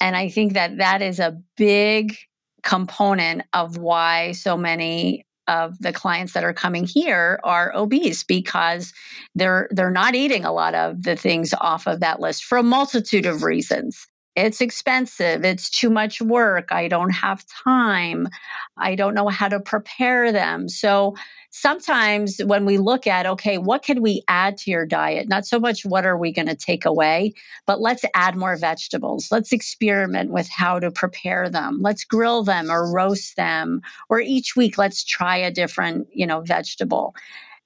And 0.00 0.16
I 0.16 0.28
think 0.28 0.54
that 0.54 0.78
that 0.78 1.02
is 1.02 1.20
a 1.20 1.40
big 1.56 2.16
component 2.62 3.42
of 3.52 3.78
why 3.78 4.32
so 4.32 4.56
many 4.56 5.24
of 5.46 5.78
the 5.78 5.92
clients 5.92 6.34
that 6.34 6.44
are 6.44 6.52
coming 6.52 6.84
here 6.84 7.40
are 7.42 7.72
obese 7.74 8.22
because 8.22 8.92
they're 9.34 9.68
they're 9.70 9.90
not 9.90 10.14
eating 10.14 10.44
a 10.44 10.52
lot 10.52 10.74
of 10.74 11.02
the 11.02 11.16
things 11.16 11.54
off 11.60 11.86
of 11.86 12.00
that 12.00 12.20
list 12.20 12.44
for 12.44 12.58
a 12.58 12.62
multitude 12.62 13.24
of 13.24 13.42
reasons 13.42 14.06
it's 14.38 14.60
expensive, 14.60 15.44
it's 15.44 15.68
too 15.68 15.90
much 15.90 16.20
work, 16.22 16.70
I 16.70 16.86
don't 16.86 17.10
have 17.10 17.44
time, 17.46 18.28
I 18.76 18.94
don't 18.94 19.14
know 19.14 19.28
how 19.28 19.48
to 19.48 19.58
prepare 19.58 20.30
them. 20.30 20.68
So 20.68 21.16
sometimes 21.50 22.38
when 22.44 22.64
we 22.64 22.78
look 22.78 23.06
at, 23.06 23.26
okay, 23.26 23.58
what 23.58 23.82
can 23.82 24.00
we 24.00 24.22
add 24.28 24.56
to 24.58 24.70
your 24.70 24.86
diet? 24.86 25.28
Not 25.28 25.44
so 25.44 25.58
much 25.58 25.84
what 25.84 26.06
are 26.06 26.16
we 26.16 26.32
going 26.32 26.46
to 26.46 26.54
take 26.54 26.84
away, 26.84 27.32
but 27.66 27.80
let's 27.80 28.04
add 28.14 28.36
more 28.36 28.56
vegetables. 28.56 29.28
Let's 29.32 29.52
experiment 29.52 30.30
with 30.30 30.48
how 30.48 30.78
to 30.78 30.90
prepare 30.90 31.50
them. 31.50 31.80
Let's 31.82 32.04
grill 32.04 32.44
them 32.44 32.70
or 32.70 32.92
roast 32.92 33.36
them, 33.36 33.80
or 34.08 34.20
each 34.20 34.54
week 34.54 34.78
let's 34.78 35.02
try 35.02 35.36
a 35.36 35.50
different, 35.50 36.06
you 36.12 36.26
know, 36.26 36.42
vegetable. 36.42 37.14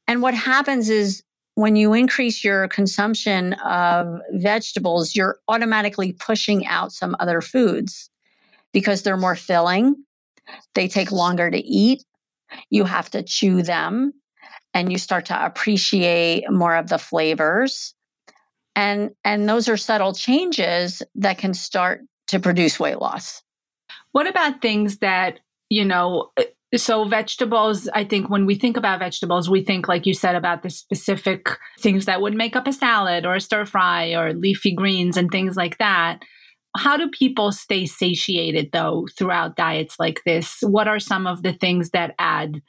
And 0.09 0.23
what 0.23 0.35
happens 0.35 0.89
is 0.89 1.23
when 1.55 1.77
you 1.77 1.93
increase 1.93 2.43
your 2.43 2.69
consumption 2.69 3.53
of 3.55 4.21
vegetables, 4.33 5.15
you're 5.15 5.39
automatically 5.49 6.13
pushing 6.13 6.67
out 6.67 6.93
some 6.93 7.15
other 7.21 7.41
foods 7.41 8.11
because 8.73 9.03
they're 9.03 9.17
more 9.17 9.37
filling. 9.37 9.97
They 10.75 10.89
take 10.89 11.13
longer 11.13 11.51
to 11.51 11.59
eat. 11.59 12.05
You 12.71 12.85
have 12.85 13.11
to 13.11 13.23
chew 13.23 13.63
them 13.63 14.13
and 14.75 14.91
you 14.91 14.99
start 14.99 15.27
to 15.27 15.45
appreciate 15.45 16.51
more 16.51 16.75
of 16.75 16.89
the 16.89 16.99
flavors. 16.99 17.95
And, 18.75 19.11
and 19.25 19.49
those 19.49 19.69
are 19.69 19.77
subtle 19.77 20.15
changes 20.15 21.03
that 21.17 21.37
can 21.37 21.53
start 21.53 22.01
to 22.29 22.41
produce 22.41 22.81
weight 22.81 22.99
loss. 22.99 23.43
What 24.13 24.27
about 24.27 24.63
things 24.63 24.99
that, 24.99 25.41
you 25.69 25.85
know, 25.85 26.31
so 26.77 27.05
vegetables, 27.05 27.89
I 27.95 28.05
think 28.05 28.31
when 28.31 28.47
we 28.47 28.55
think 28.55 28.77
about 28.77 28.99
vegetables, 28.99 29.51
we 29.51 29.63
think, 29.63 29.89
like 29.89 30.07
you 30.07 30.15
said, 30.15 30.35
about 30.35 30.63
the 30.63 30.71
specific 30.71 31.49
things 31.79 32.07
that 32.07 32.21
would 32.21 32.35
make 32.35 32.57
up 32.57 32.67
a 32.67 32.73
salad 32.73 33.27
or 33.27 33.35
a 33.35 33.41
stir 33.41 33.67
fry 33.67 34.15
or 34.15 34.33
leafy 34.33 34.75
greens 34.75 35.17
and 35.17 35.31
things 35.31 35.57
like 35.57 35.79
that. 35.79 36.21
How 36.75 36.97
do 36.97 37.11
people 37.11 37.53
stay 37.53 37.85
satiated 37.85 38.71
though 38.73 39.07
throughout 39.19 39.57
diets 39.57 39.97
like 39.99 40.23
this? 40.25 40.59
What 40.63 40.89
are 40.89 40.99
some 40.99 41.27
of 41.27 41.43
the 41.43 41.53
things 41.53 41.91
that 41.91 42.15
add 42.19 42.63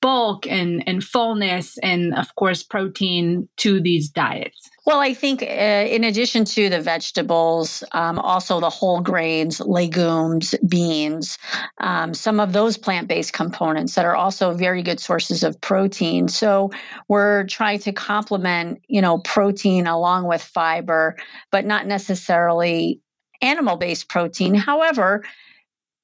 bulk 0.00 0.46
and, 0.46 0.82
and 0.86 1.02
fullness 1.02 1.76
and 1.78 2.14
of 2.14 2.34
course 2.36 2.62
protein 2.62 3.48
to 3.56 3.80
these 3.80 4.08
diets? 4.08 4.70
Well 4.86 5.00
i 5.00 5.12
think 5.12 5.42
uh, 5.42 5.46
in 5.46 6.04
addition 6.04 6.44
to 6.46 6.68
the 6.68 6.80
vegetables 6.80 7.84
um, 7.92 8.18
also 8.18 8.60
the 8.60 8.70
whole 8.70 9.00
grains 9.00 9.60
legumes 9.60 10.54
beans 10.68 11.38
um, 11.78 12.14
some 12.14 12.40
of 12.40 12.52
those 12.52 12.78
plant-based 12.78 13.32
components 13.32 13.94
that 13.94 14.04
are 14.04 14.16
also 14.16 14.54
very 14.54 14.82
good 14.82 15.00
sources 15.00 15.42
of 15.42 15.60
protein. 15.60 16.28
So 16.28 16.70
we're 17.08 17.44
trying 17.44 17.80
to 17.80 17.92
complement 17.92 18.80
you 18.88 19.02
know 19.02 19.18
protein 19.18 19.86
along 19.86 20.26
with 20.26 20.42
fiber 20.42 21.16
but 21.50 21.66
not 21.66 21.86
necessarily 21.86 23.00
animal 23.40 23.76
based 23.76 24.08
protein. 24.08 24.54
However 24.54 25.24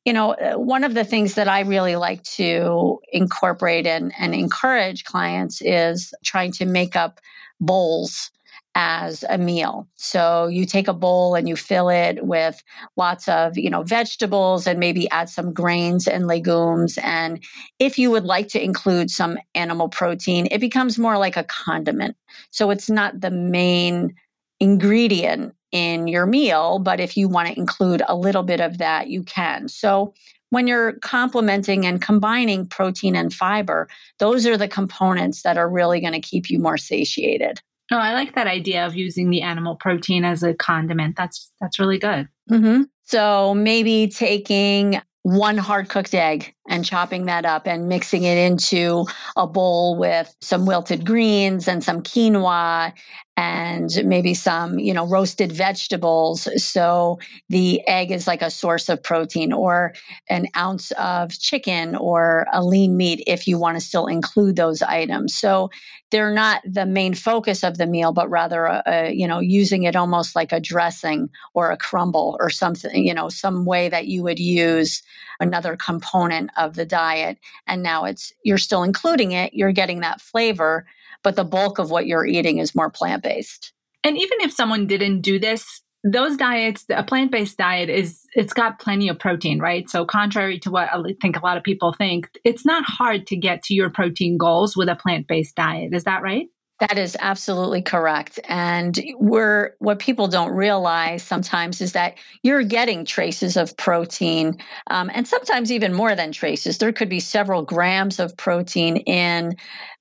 you 0.04 0.12
know, 0.12 0.32
uh, 0.34 0.54
one 0.54 0.84
of 0.84 0.94
the 0.94 1.04
things 1.04 1.34
that 1.34 1.48
I 1.48 1.60
really 1.60 1.96
like 1.96 2.22
to 2.24 3.00
incorporate 3.12 3.86
and, 3.86 4.12
and 4.18 4.34
encourage 4.34 5.04
clients 5.04 5.62
is 5.62 6.12
trying 6.24 6.52
to 6.52 6.66
make 6.66 6.94
up 6.94 7.20
bowls 7.60 8.30
as 8.76 9.24
a 9.28 9.38
meal. 9.38 9.88
So 9.94 10.48
you 10.48 10.66
take 10.66 10.88
a 10.88 10.92
bowl 10.92 11.36
and 11.36 11.48
you 11.48 11.54
fill 11.54 11.88
it 11.88 12.26
with 12.26 12.62
lots 12.96 13.28
of, 13.28 13.56
you 13.56 13.70
know, 13.70 13.82
vegetables 13.82 14.66
and 14.66 14.80
maybe 14.80 15.08
add 15.10 15.28
some 15.28 15.52
grains 15.52 16.08
and 16.08 16.26
legumes 16.26 16.98
and 16.98 17.42
if 17.78 17.98
you 17.98 18.10
would 18.10 18.24
like 18.24 18.48
to 18.48 18.62
include 18.62 19.10
some 19.10 19.38
animal 19.54 19.88
protein, 19.88 20.48
it 20.50 20.60
becomes 20.60 20.98
more 20.98 21.18
like 21.18 21.36
a 21.36 21.44
condiment. 21.44 22.16
So 22.50 22.70
it's 22.70 22.90
not 22.90 23.20
the 23.20 23.30
main 23.30 24.14
ingredient 24.60 25.54
in 25.72 26.06
your 26.06 26.26
meal, 26.26 26.78
but 26.78 27.00
if 27.00 27.16
you 27.16 27.28
want 27.28 27.48
to 27.48 27.58
include 27.58 28.02
a 28.06 28.16
little 28.16 28.44
bit 28.44 28.60
of 28.60 28.78
that, 28.78 29.08
you 29.08 29.22
can. 29.24 29.68
So 29.68 30.14
when 30.50 30.68
you're 30.68 30.92
complementing 31.00 31.84
and 31.84 32.00
combining 32.00 32.66
protein 32.66 33.16
and 33.16 33.34
fiber, 33.34 33.88
those 34.20 34.46
are 34.46 34.56
the 34.56 34.68
components 34.68 35.42
that 35.42 35.58
are 35.58 35.68
really 35.68 36.00
going 36.00 36.12
to 36.12 36.20
keep 36.20 36.48
you 36.48 36.60
more 36.60 36.78
satiated. 36.78 37.60
Oh, 37.90 37.98
I 37.98 38.14
like 38.14 38.34
that 38.34 38.46
idea 38.46 38.86
of 38.86 38.94
using 38.94 39.30
the 39.30 39.42
animal 39.42 39.74
protein 39.74 40.24
as 40.24 40.42
a 40.42 40.54
condiment. 40.54 41.16
That's 41.16 41.50
that's 41.60 41.78
really 41.78 41.98
good. 41.98 42.28
Mm-hmm. 42.50 42.82
So 43.02 43.54
maybe 43.54 44.08
taking 44.08 45.02
one 45.22 45.58
hard 45.58 45.88
cooked 45.88 46.14
egg 46.14 46.54
and 46.68 46.84
chopping 46.84 47.26
that 47.26 47.44
up 47.44 47.66
and 47.66 47.88
mixing 47.88 48.24
it 48.24 48.38
into 48.38 49.06
a 49.36 49.46
bowl 49.46 49.96
with 49.96 50.34
some 50.40 50.66
wilted 50.66 51.04
greens 51.04 51.68
and 51.68 51.84
some 51.84 52.02
quinoa 52.02 52.92
and 53.36 54.00
maybe 54.04 54.32
some 54.32 54.78
you 54.78 54.94
know 54.94 55.06
roasted 55.06 55.50
vegetables. 55.50 56.48
So 56.62 57.18
the 57.48 57.86
egg 57.88 58.10
is 58.10 58.26
like 58.26 58.42
a 58.42 58.50
source 58.50 58.88
of 58.88 59.02
protein 59.02 59.52
or 59.52 59.92
an 60.30 60.46
ounce 60.56 60.92
of 60.92 61.32
chicken 61.32 61.96
or 61.96 62.46
a 62.52 62.64
lean 62.64 62.96
meat 62.96 63.24
if 63.26 63.46
you 63.48 63.58
want 63.58 63.76
to 63.76 63.84
still 63.84 64.06
include 64.06 64.56
those 64.56 64.82
items. 64.82 65.34
So 65.34 65.70
they're 66.10 66.32
not 66.32 66.62
the 66.64 66.86
main 66.86 67.12
focus 67.12 67.64
of 67.64 67.76
the 67.76 67.88
meal 67.88 68.12
but 68.12 68.30
rather 68.30 68.66
a, 68.66 68.82
a, 68.86 69.12
you 69.12 69.26
know 69.26 69.40
using 69.40 69.82
it 69.82 69.96
almost 69.96 70.36
like 70.36 70.52
a 70.52 70.60
dressing 70.60 71.28
or 71.54 71.72
a 71.72 71.76
crumble 71.76 72.36
or 72.38 72.50
something 72.50 73.04
you 73.04 73.12
know 73.12 73.28
some 73.28 73.64
way 73.64 73.88
that 73.88 74.06
you 74.06 74.22
would 74.22 74.38
use 74.38 75.02
another 75.40 75.76
component 75.76 76.50
of 76.56 76.74
the 76.74 76.86
diet 76.86 77.38
and 77.66 77.82
now 77.82 78.04
it's 78.04 78.32
you're 78.44 78.58
still 78.58 78.82
including 78.82 79.32
it 79.32 79.52
you're 79.54 79.72
getting 79.72 80.00
that 80.00 80.20
flavor 80.20 80.86
but 81.24 81.34
the 81.34 81.44
bulk 81.44 81.78
of 81.80 81.90
what 81.90 82.06
you're 82.06 82.26
eating 82.26 82.58
is 82.58 82.74
more 82.74 82.90
plant-based. 82.90 83.72
And 84.04 84.16
even 84.16 84.40
if 84.42 84.52
someone 84.52 84.86
didn't 84.86 85.22
do 85.22 85.40
this 85.40 85.80
those 86.06 86.36
diets 86.36 86.84
a 86.90 87.02
plant-based 87.02 87.56
diet 87.56 87.88
is 87.88 88.20
it's 88.34 88.52
got 88.52 88.78
plenty 88.78 89.08
of 89.08 89.18
protein 89.18 89.58
right? 89.58 89.88
So 89.88 90.04
contrary 90.04 90.58
to 90.60 90.70
what 90.70 90.90
i 90.92 91.14
think 91.22 91.36
a 91.36 91.40
lot 91.40 91.56
of 91.56 91.64
people 91.64 91.94
think 91.94 92.28
it's 92.44 92.66
not 92.66 92.84
hard 92.84 93.26
to 93.28 93.36
get 93.36 93.62
to 93.64 93.74
your 93.74 93.88
protein 93.88 94.36
goals 94.36 94.76
with 94.76 94.90
a 94.90 94.96
plant-based 94.96 95.56
diet. 95.56 95.94
Is 95.94 96.04
that 96.04 96.22
right 96.22 96.46
that 96.80 96.98
is 96.98 97.16
absolutely 97.20 97.80
correct. 97.82 98.40
And 98.48 98.98
we're 99.18 99.72
what 99.78 99.98
people 100.00 100.26
don't 100.26 100.52
realize 100.52 101.22
sometimes 101.22 101.80
is 101.80 101.92
that 101.92 102.18
you're 102.42 102.64
getting 102.64 103.04
traces 103.04 103.56
of 103.56 103.76
protein, 103.76 104.58
um, 104.88 105.10
and 105.14 105.26
sometimes 105.26 105.70
even 105.70 105.94
more 105.94 106.16
than 106.16 106.32
traces. 106.32 106.78
There 106.78 106.92
could 106.92 107.08
be 107.08 107.20
several 107.20 107.62
grams 107.62 108.18
of 108.18 108.36
protein 108.36 108.96
in 108.98 109.56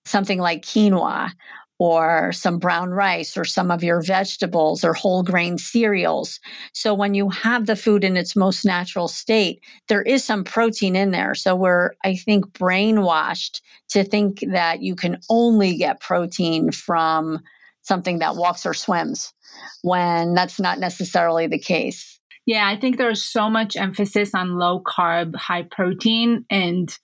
something 0.05 0.39
like 0.39 0.63
quinoa 0.63 1.31
or 1.79 2.31
some 2.31 2.59
brown 2.59 2.91
rice 2.91 3.35
or 3.35 3.43
some 3.43 3.71
of 3.71 3.83
your 3.83 4.01
vegetables 4.01 4.83
or 4.83 4.93
whole 4.93 5.23
grain 5.23 5.57
cereals. 5.57 6.39
So 6.73 6.93
when 6.93 7.13
you 7.13 7.29
have 7.29 7.65
the 7.65 7.75
food 7.75 8.03
in 8.03 8.15
its 8.15 8.35
most 8.35 8.63
natural 8.63 9.07
state, 9.07 9.61
there 9.87 10.03
is 10.03 10.23
some 10.23 10.43
protein 10.43 10.95
in 10.95 11.11
there. 11.11 11.35
So 11.35 11.55
we're, 11.55 11.91
I 12.03 12.15
think, 12.15 12.45
brainwashed 12.47 13.61
to 13.89 14.03
think 14.03 14.43
that 14.51 14.81
you 14.81 14.95
can 14.95 15.19
only 15.29 15.75
get 15.75 15.99
protein 15.99 16.71
from 16.71 17.41
something 17.81 18.19
that 18.19 18.35
walks 18.35 18.65
or 18.65 18.73
swims 18.73 19.33
when 19.81 20.33
that's 20.33 20.59
not 20.59 20.79
necessarily 20.79 21.47
the 21.47 21.59
case. 21.59 22.19
Yeah, 22.45 22.67
I 22.67 22.77
think 22.79 22.97
there's 22.97 23.23
so 23.23 23.49
much 23.49 23.77
emphasis 23.77 24.31
on 24.33 24.57
low 24.57 24.81
carb, 24.81 25.35
high 25.35 25.63
protein 25.63 26.45
and 26.49 26.95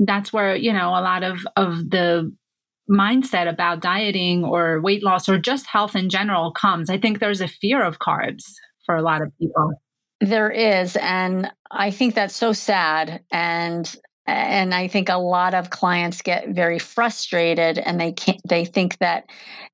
that's 0.00 0.32
where, 0.32 0.56
you 0.56 0.72
know, 0.72 0.88
a 0.88 1.02
lot 1.02 1.22
of 1.22 1.46
of 1.56 1.90
the 1.90 2.32
mindset 2.90 3.48
about 3.48 3.80
dieting 3.80 4.44
or 4.44 4.80
weight 4.80 5.02
loss 5.02 5.28
or 5.28 5.38
just 5.38 5.66
health 5.66 5.94
in 5.94 6.08
general 6.08 6.52
comes. 6.52 6.90
I 6.90 6.98
think 6.98 7.20
there's 7.20 7.40
a 7.40 7.48
fear 7.48 7.82
of 7.82 7.98
carbs 7.98 8.44
for 8.84 8.96
a 8.96 9.02
lot 9.02 9.22
of 9.22 9.32
people. 9.38 9.72
There 10.20 10.50
is 10.50 10.96
and 10.96 11.50
I 11.70 11.90
think 11.90 12.14
that's 12.14 12.36
so 12.36 12.52
sad 12.52 13.22
and 13.30 13.94
and 14.26 14.74
I 14.74 14.86
think 14.86 15.08
a 15.08 15.16
lot 15.16 15.54
of 15.54 15.70
clients 15.70 16.22
get 16.22 16.50
very 16.50 16.78
frustrated 16.78 17.78
and 17.78 18.00
they 18.00 18.12
can't 18.12 18.40
they 18.46 18.64
think 18.64 18.98
that 18.98 19.24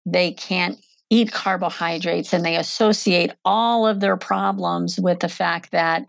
they 0.04 0.32
can't 0.32 0.78
eat 1.08 1.30
carbohydrates 1.32 2.32
and 2.32 2.44
they 2.44 2.56
associate 2.56 3.32
all 3.44 3.86
of 3.86 4.00
their 4.00 4.16
problems 4.16 4.98
with 4.98 5.20
the 5.20 5.28
fact 5.28 5.70
that 5.70 6.04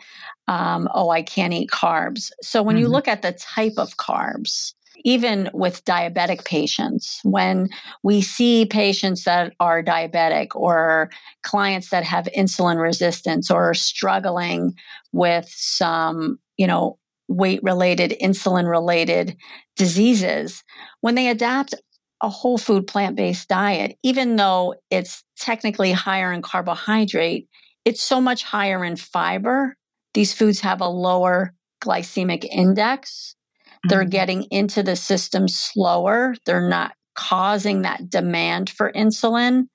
um, 0.47 0.89
oh 0.93 1.09
i 1.09 1.21
can't 1.21 1.53
eat 1.53 1.69
carbs 1.69 2.31
so 2.41 2.63
when 2.63 2.75
mm-hmm. 2.75 2.83
you 2.83 2.87
look 2.87 3.07
at 3.07 3.21
the 3.21 3.33
type 3.33 3.73
of 3.77 3.97
carbs 3.97 4.73
even 5.03 5.49
with 5.53 5.83
diabetic 5.85 6.45
patients, 6.45 7.19
when 7.23 7.69
we 8.03 8.21
see 8.21 8.65
patients 8.65 9.23
that 9.23 9.53
are 9.59 9.83
diabetic 9.83 10.47
or 10.55 11.09
clients 11.43 11.89
that 11.89 12.03
have 12.03 12.27
insulin 12.35 12.81
resistance 12.81 13.49
or 13.51 13.69
are 13.69 13.73
struggling 13.73 14.73
with 15.11 15.47
some, 15.49 16.39
you 16.57 16.67
know, 16.67 16.97
weight 17.27 17.61
related, 17.63 18.15
insulin 18.21 18.69
related 18.69 19.35
diseases, 19.75 20.63
when 21.01 21.15
they 21.15 21.27
adapt 21.27 21.73
a 22.21 22.29
whole 22.29 22.57
food 22.57 22.87
plant 22.87 23.15
based 23.15 23.47
diet, 23.47 23.97
even 24.03 24.35
though 24.37 24.75
it's 24.89 25.23
technically 25.37 25.91
higher 25.91 26.31
in 26.33 26.41
carbohydrate, 26.41 27.47
it's 27.85 28.01
so 28.01 28.19
much 28.19 28.43
higher 28.43 28.83
in 28.83 28.95
fiber. 28.95 29.75
These 30.13 30.33
foods 30.33 30.59
have 30.61 30.81
a 30.81 30.89
lower 30.89 31.53
glycemic 31.81 32.43
index. 32.45 33.35
They're 33.84 34.01
mm-hmm. 34.01 34.10
getting 34.10 34.43
into 34.51 34.84
the 34.84 34.96
system 34.96 35.48
slower. 35.48 36.36
They're 36.46 36.67
not 36.67 36.93
causing 37.15 37.81
that 37.81 38.10
demand 38.10 38.69
for 38.69 38.91
insulin. 38.93 39.67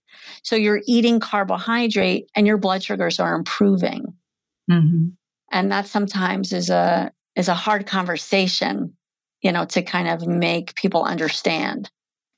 So 0.42 0.56
you're 0.56 0.82
eating 0.86 1.20
carbohydrate 1.20 2.30
and 2.34 2.46
your 2.46 2.58
blood 2.58 2.82
sugars 2.82 3.18
are 3.20 3.34
improving. 3.34 4.14
Mm-hmm. 4.70 5.08
And 5.50 5.72
that 5.72 5.86
sometimes 5.86 6.52
is 6.52 6.70
a 6.70 7.12
is 7.34 7.48
a 7.48 7.54
hard 7.54 7.86
conversation, 7.86 8.96
you 9.42 9.52
know, 9.52 9.64
to 9.66 9.82
kind 9.82 10.08
of 10.08 10.26
make 10.26 10.74
people 10.74 11.04
understand. 11.04 11.90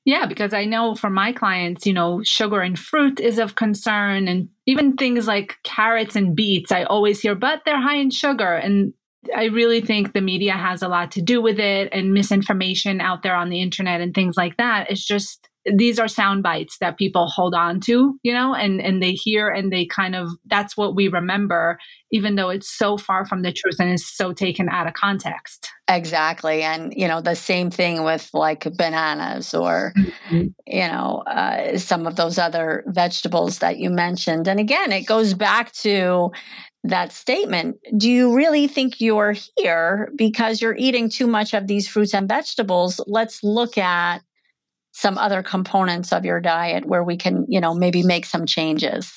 Yeah, 0.05 0.27
because 0.27 0.53
I 0.53 0.65
know 0.65 0.93
for 0.93 1.09
my 1.09 1.33
clients, 1.33 1.87
you 1.87 1.93
know, 1.93 2.21
sugar 2.23 2.61
and 2.61 2.77
fruit 2.77 3.19
is 3.19 3.39
of 3.39 3.55
concern 3.55 4.27
and 4.27 4.49
even 4.67 4.95
things 4.95 5.25
like 5.25 5.57
carrots 5.63 6.15
and 6.15 6.35
beets, 6.35 6.71
I 6.71 6.83
always 6.83 7.19
hear, 7.19 7.33
but 7.33 7.61
they're 7.65 7.81
high 7.81 7.95
in 7.95 8.11
sugar. 8.11 8.53
And 8.53 8.93
I 9.35 9.45
really 9.45 9.81
think 9.81 10.13
the 10.13 10.21
media 10.21 10.53
has 10.53 10.81
a 10.81 10.87
lot 10.87 11.11
to 11.11 11.21
do 11.21 11.41
with 11.41 11.59
it 11.59 11.89
and 11.91 12.13
misinformation 12.13 13.01
out 13.01 13.23
there 13.23 13.35
on 13.35 13.49
the 13.49 13.61
internet 13.61 14.01
and 14.01 14.13
things 14.13 14.35
like 14.37 14.57
that. 14.57 14.89
It's 14.89 15.05
just 15.05 15.47
these 15.73 15.97
are 15.97 16.07
sound 16.07 16.43
bites 16.43 16.77
that 16.79 16.97
people 16.97 17.27
hold 17.27 17.55
on 17.55 17.79
to, 17.81 18.19
you 18.21 18.33
know, 18.33 18.53
and 18.53 18.79
and 18.79 19.01
they 19.01 19.13
hear 19.13 19.49
and 19.49 19.71
they 19.71 19.85
kind 19.85 20.15
of 20.15 20.29
that's 20.45 20.77
what 20.77 20.95
we 20.95 21.07
remember, 21.07 21.79
even 22.11 22.35
though 22.35 22.49
it's 22.49 22.69
so 22.69 22.97
far 22.97 23.25
from 23.25 23.41
the 23.41 23.51
truth 23.51 23.77
and 23.79 23.91
is 23.91 24.07
so 24.07 24.31
taken 24.31 24.69
out 24.69 24.85
of 24.85 24.93
context. 24.93 25.69
Exactly, 25.87 26.61
and 26.61 26.93
you 26.95 27.07
know 27.07 27.19
the 27.19 27.35
same 27.35 27.71
thing 27.71 28.03
with 28.03 28.29
like 28.33 28.67
bananas 28.77 29.53
or 29.53 29.93
mm-hmm. 29.97 30.47
you 30.67 30.87
know 30.87 31.23
uh, 31.25 31.77
some 31.77 32.05
of 32.05 32.15
those 32.15 32.37
other 32.37 32.83
vegetables 32.87 33.59
that 33.59 33.77
you 33.77 33.89
mentioned. 33.89 34.47
And 34.47 34.59
again, 34.59 34.91
it 34.91 35.07
goes 35.07 35.33
back 35.33 35.71
to 35.73 36.31
that 36.89 37.11
statement. 37.11 37.77
Do 37.97 38.09
you 38.09 38.35
really 38.35 38.67
think 38.67 39.01
you're 39.01 39.35
here 39.57 40.11
because 40.15 40.61
you're 40.61 40.75
eating 40.77 41.09
too 41.09 41.27
much 41.27 41.53
of 41.53 41.67
these 41.67 41.87
fruits 41.87 42.13
and 42.13 42.27
vegetables? 42.27 42.99
Let's 43.07 43.43
look 43.43 43.77
at 43.77 44.21
some 44.91 45.17
other 45.17 45.43
components 45.43 46.13
of 46.13 46.23
your 46.23 46.39
diet 46.39 46.85
where 46.85 47.03
we 47.03 47.17
can, 47.17 47.45
you 47.49 47.59
know, 47.59 47.73
maybe 47.73 48.03
make 48.03 48.25
some 48.25 48.45
changes. 48.45 49.11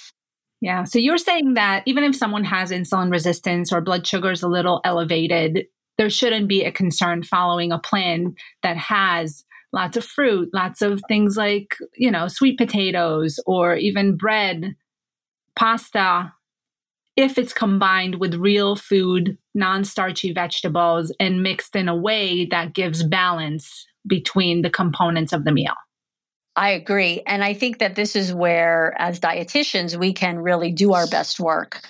Yeah. 0.61 0.85
So 0.85 0.99
you're 0.99 1.19
saying 1.19 1.55
that 1.55 1.85
even 1.87 2.03
if 2.03 2.17
someone 2.17 2.45
has 2.45 2.73
insulin 2.73 3.13
resistance 3.13 3.73
or 3.73 3.81
blood 3.81 4.07
sugar 4.07 4.33
is 4.33 4.43
a 4.43 4.49
little 4.49 4.81
elevated, 4.85 5.67
there 5.97 6.11
shouldn't 6.11 6.49
be 6.49 6.65
a 6.65 6.73
concern 6.73 7.23
following 7.23 7.71
a 7.71 7.79
plan 7.79 8.35
that 8.63 8.77
has 8.77 9.45
lots 9.73 9.97
of 9.97 10.05
fruit, 10.05 10.49
lots 10.53 10.83
of 10.83 11.01
things 11.07 11.37
like, 11.37 11.77
you 11.95 12.11
know, 12.11 12.27
sweet 12.27 12.59
potatoes 12.59 13.39
or 13.47 13.77
even 13.77 14.17
bread, 14.17 14.75
pasta, 15.55 16.33
if 17.19 17.37
it's 17.37 17.53
combined 17.53 18.21
with 18.21 18.37
real 18.37 18.77
food, 18.77 19.37
non 19.53 19.85
starchy 19.85 20.33
vegetables, 20.33 21.13
and 21.19 21.43
mixed 21.43 21.75
in 21.75 21.89
a 21.89 21.97
way 21.97 22.47
that 22.47 22.75
gives 22.75 23.03
balance 23.03 23.87
between 24.07 24.63
the 24.63 24.71
components 24.71 25.33
of 25.33 25.45
the 25.45 25.51
meal. 25.51 25.75
I 26.55 26.71
agree. 26.71 27.23
And 27.27 27.43
I 27.43 27.55
think 27.55 27.81
that 27.81 27.97
this 27.97 28.15
is 28.15 28.33
where, 28.33 28.95
as 29.01 29.19
dietitians, 29.19 29.97
we 29.97 30.13
can 30.13 30.39
really 30.39 30.71
do 30.71 30.93
our 30.93 31.09
best 31.09 31.41
work 31.41 31.81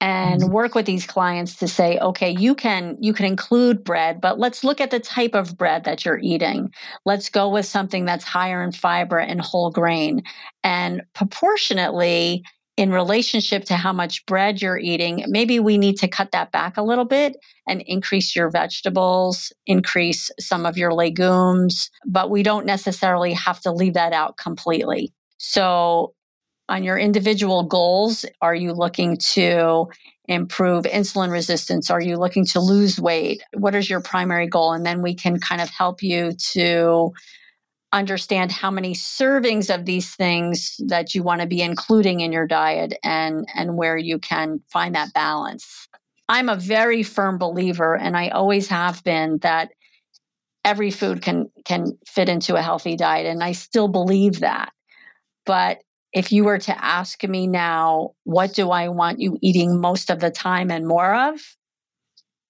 and 0.00 0.42
mm-hmm. 0.42 0.52
work 0.52 0.74
with 0.74 0.86
these 0.86 1.06
clients 1.06 1.54
to 1.54 1.68
say 1.68 1.96
okay 1.98 2.30
you 2.30 2.56
can 2.56 2.96
you 3.00 3.12
can 3.12 3.24
include 3.24 3.84
bread 3.84 4.20
but 4.20 4.36
let's 4.36 4.64
look 4.64 4.80
at 4.80 4.90
the 4.90 4.98
type 4.98 5.32
of 5.32 5.56
bread 5.56 5.84
that 5.84 6.04
you're 6.04 6.18
eating 6.18 6.74
let's 7.04 7.28
go 7.28 7.48
with 7.48 7.64
something 7.64 8.04
that's 8.04 8.24
higher 8.24 8.64
in 8.64 8.72
fiber 8.72 9.18
and 9.18 9.40
whole 9.40 9.70
grain 9.70 10.20
and 10.64 11.02
proportionately 11.14 12.42
in 12.76 12.90
relationship 12.90 13.64
to 13.64 13.76
how 13.76 13.92
much 13.92 14.24
bread 14.26 14.62
you're 14.62 14.78
eating, 14.78 15.24
maybe 15.28 15.60
we 15.60 15.76
need 15.76 15.96
to 15.98 16.08
cut 16.08 16.32
that 16.32 16.52
back 16.52 16.76
a 16.76 16.82
little 16.82 17.04
bit 17.04 17.36
and 17.68 17.82
increase 17.82 18.34
your 18.34 18.50
vegetables, 18.50 19.52
increase 19.66 20.30
some 20.40 20.64
of 20.64 20.78
your 20.78 20.94
legumes, 20.94 21.90
but 22.06 22.30
we 22.30 22.42
don't 22.42 22.64
necessarily 22.64 23.34
have 23.34 23.60
to 23.60 23.70
leave 23.70 23.94
that 23.94 24.12
out 24.12 24.36
completely. 24.38 25.12
So, 25.38 26.14
on 26.68 26.84
your 26.84 26.96
individual 26.96 27.64
goals, 27.64 28.24
are 28.40 28.54
you 28.54 28.72
looking 28.72 29.18
to 29.34 29.88
improve 30.26 30.84
insulin 30.84 31.30
resistance? 31.30 31.90
Are 31.90 32.00
you 32.00 32.16
looking 32.16 32.46
to 32.46 32.60
lose 32.60 32.98
weight? 32.98 33.42
What 33.52 33.74
is 33.74 33.90
your 33.90 34.00
primary 34.00 34.46
goal? 34.46 34.72
And 34.72 34.86
then 34.86 35.02
we 35.02 35.14
can 35.14 35.38
kind 35.38 35.60
of 35.60 35.68
help 35.68 36.02
you 36.02 36.32
to 36.52 37.12
understand 37.92 38.50
how 38.50 38.70
many 38.70 38.94
servings 38.94 39.72
of 39.72 39.84
these 39.84 40.14
things 40.14 40.80
that 40.86 41.14
you 41.14 41.22
want 41.22 41.40
to 41.40 41.46
be 41.46 41.60
including 41.60 42.20
in 42.20 42.32
your 42.32 42.46
diet 42.46 42.94
and 43.04 43.46
and 43.54 43.76
where 43.76 43.96
you 43.96 44.18
can 44.18 44.60
find 44.70 44.94
that 44.94 45.12
balance. 45.12 45.88
I'm 46.28 46.48
a 46.48 46.56
very 46.56 47.02
firm 47.02 47.38
believer 47.38 47.96
and 47.96 48.16
I 48.16 48.28
always 48.28 48.68
have 48.68 49.04
been 49.04 49.38
that 49.38 49.70
every 50.64 50.90
food 50.90 51.22
can 51.22 51.50
can 51.64 51.98
fit 52.06 52.28
into 52.28 52.56
a 52.56 52.62
healthy 52.62 52.96
diet 52.96 53.26
and 53.26 53.42
I 53.42 53.52
still 53.52 53.88
believe 53.88 54.40
that. 54.40 54.72
But 55.44 55.78
if 56.12 56.32
you 56.32 56.44
were 56.44 56.58
to 56.58 56.84
ask 56.84 57.22
me 57.24 57.46
now, 57.46 58.12
what 58.24 58.54
do 58.54 58.70
I 58.70 58.88
want 58.88 59.20
you 59.20 59.38
eating 59.40 59.80
most 59.80 60.10
of 60.10 60.20
the 60.20 60.30
time 60.30 60.70
and 60.70 60.86
more 60.86 61.14
of? 61.14 61.40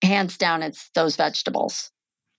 Hands 0.02 0.36
down, 0.36 0.62
it's 0.62 0.90
those 0.94 1.16
vegetables. 1.16 1.90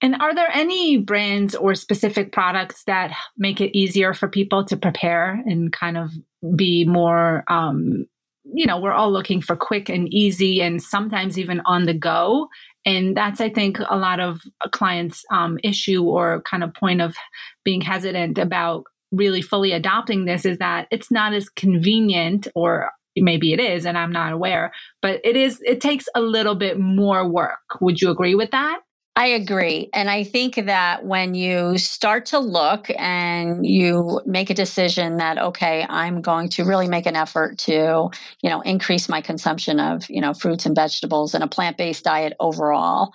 And 0.03 0.15
are 0.19 0.35
there 0.35 0.49
any 0.53 0.97
brands 0.97 1.55
or 1.55 1.75
specific 1.75 2.33
products 2.33 2.83
that 2.87 3.15
make 3.37 3.61
it 3.61 3.75
easier 3.75 4.13
for 4.13 4.27
people 4.27 4.65
to 4.65 4.75
prepare 4.75 5.41
and 5.45 5.71
kind 5.71 5.97
of 5.97 6.11
be 6.57 6.83
more, 6.83 7.45
um, 7.47 8.05
you 8.43 8.65
know, 8.65 8.77
we're 8.77 8.91
all 8.91 9.13
looking 9.13 9.39
for 9.41 9.55
quick 9.55 9.87
and 9.87 10.13
easy 10.13 10.61
and 10.61 10.83
sometimes 10.83 11.39
even 11.39 11.61
on 11.65 11.85
the 11.85 11.93
go. 11.93 12.49
And 12.85 13.15
that's, 13.15 13.39
I 13.39 13.49
think, 13.49 13.79
a 13.79 13.95
lot 13.95 14.19
of 14.19 14.41
clients' 14.73 15.23
um, 15.31 15.57
issue 15.63 16.03
or 16.03 16.41
kind 16.41 16.65
of 16.65 16.73
point 16.73 17.01
of 17.01 17.15
being 17.63 17.79
hesitant 17.79 18.37
about 18.37 18.83
really 19.13 19.41
fully 19.41 19.71
adopting 19.71 20.25
this 20.25 20.43
is 20.43 20.57
that 20.57 20.87
it's 20.91 21.11
not 21.11 21.31
as 21.31 21.47
convenient 21.47 22.49
or 22.55 22.91
maybe 23.15 23.53
it 23.53 23.59
is 23.59 23.85
and 23.85 23.95
i'm 23.95 24.11
not 24.11 24.33
aware 24.33 24.71
but 25.03 25.21
it 25.23 25.35
is 25.35 25.61
it 25.63 25.79
takes 25.79 26.07
a 26.15 26.19
little 26.19 26.55
bit 26.55 26.79
more 26.79 27.29
work 27.29 27.59
would 27.79 28.01
you 28.01 28.09
agree 28.09 28.33
with 28.33 28.49
that 28.49 28.79
I 29.15 29.27
agree. 29.27 29.89
And 29.93 30.09
I 30.09 30.23
think 30.23 30.55
that 30.55 31.05
when 31.05 31.35
you 31.35 31.77
start 31.77 32.25
to 32.27 32.39
look 32.39 32.87
and 32.97 33.63
you 33.63 34.19
make 34.25 34.49
a 34.49 34.55
decision 34.55 35.17
that, 35.17 35.37
okay, 35.37 35.85
I'm 35.87 36.19
going 36.21 36.49
to 36.49 36.63
really 36.63 36.87
make 36.87 37.05
an 37.05 37.15
effort 37.15 37.59
to, 37.59 38.09
you 38.41 38.49
know, 38.49 38.61
increase 38.61 39.07
my 39.07 39.21
consumption 39.21 39.79
of, 39.79 40.09
you 40.09 40.19
know, 40.19 40.33
fruits 40.33 40.65
and 40.65 40.75
vegetables 40.75 41.35
and 41.35 41.43
a 41.43 41.47
plant 41.47 41.77
based 41.77 42.03
diet 42.03 42.33
overall, 42.39 43.13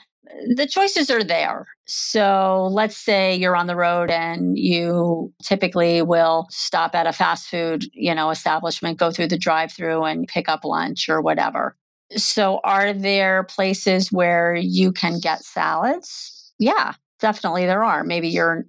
the 0.54 0.68
choices 0.68 1.10
are 1.10 1.24
there. 1.24 1.66
So 1.86 2.68
let's 2.70 2.96
say 2.96 3.34
you're 3.34 3.56
on 3.56 3.66
the 3.66 3.74
road 3.74 4.08
and 4.08 4.56
you 4.56 5.32
typically 5.42 6.02
will 6.02 6.46
stop 6.50 6.94
at 6.94 7.08
a 7.08 7.12
fast 7.12 7.48
food, 7.48 7.86
you 7.92 8.14
know, 8.14 8.30
establishment, 8.30 8.98
go 8.98 9.10
through 9.10 9.28
the 9.28 9.38
drive-through 9.38 10.04
and 10.04 10.28
pick 10.28 10.48
up 10.48 10.64
lunch 10.64 11.08
or 11.08 11.20
whatever. 11.20 11.74
So 12.16 12.60
are 12.64 12.92
there 12.92 13.44
places 13.44 14.10
where 14.10 14.54
you 14.54 14.92
can 14.92 15.20
get 15.20 15.44
salads? 15.44 16.52
Yeah, 16.58 16.94
definitely 17.20 17.66
there 17.66 17.84
are. 17.84 18.04
Maybe 18.04 18.28
you're 18.28 18.64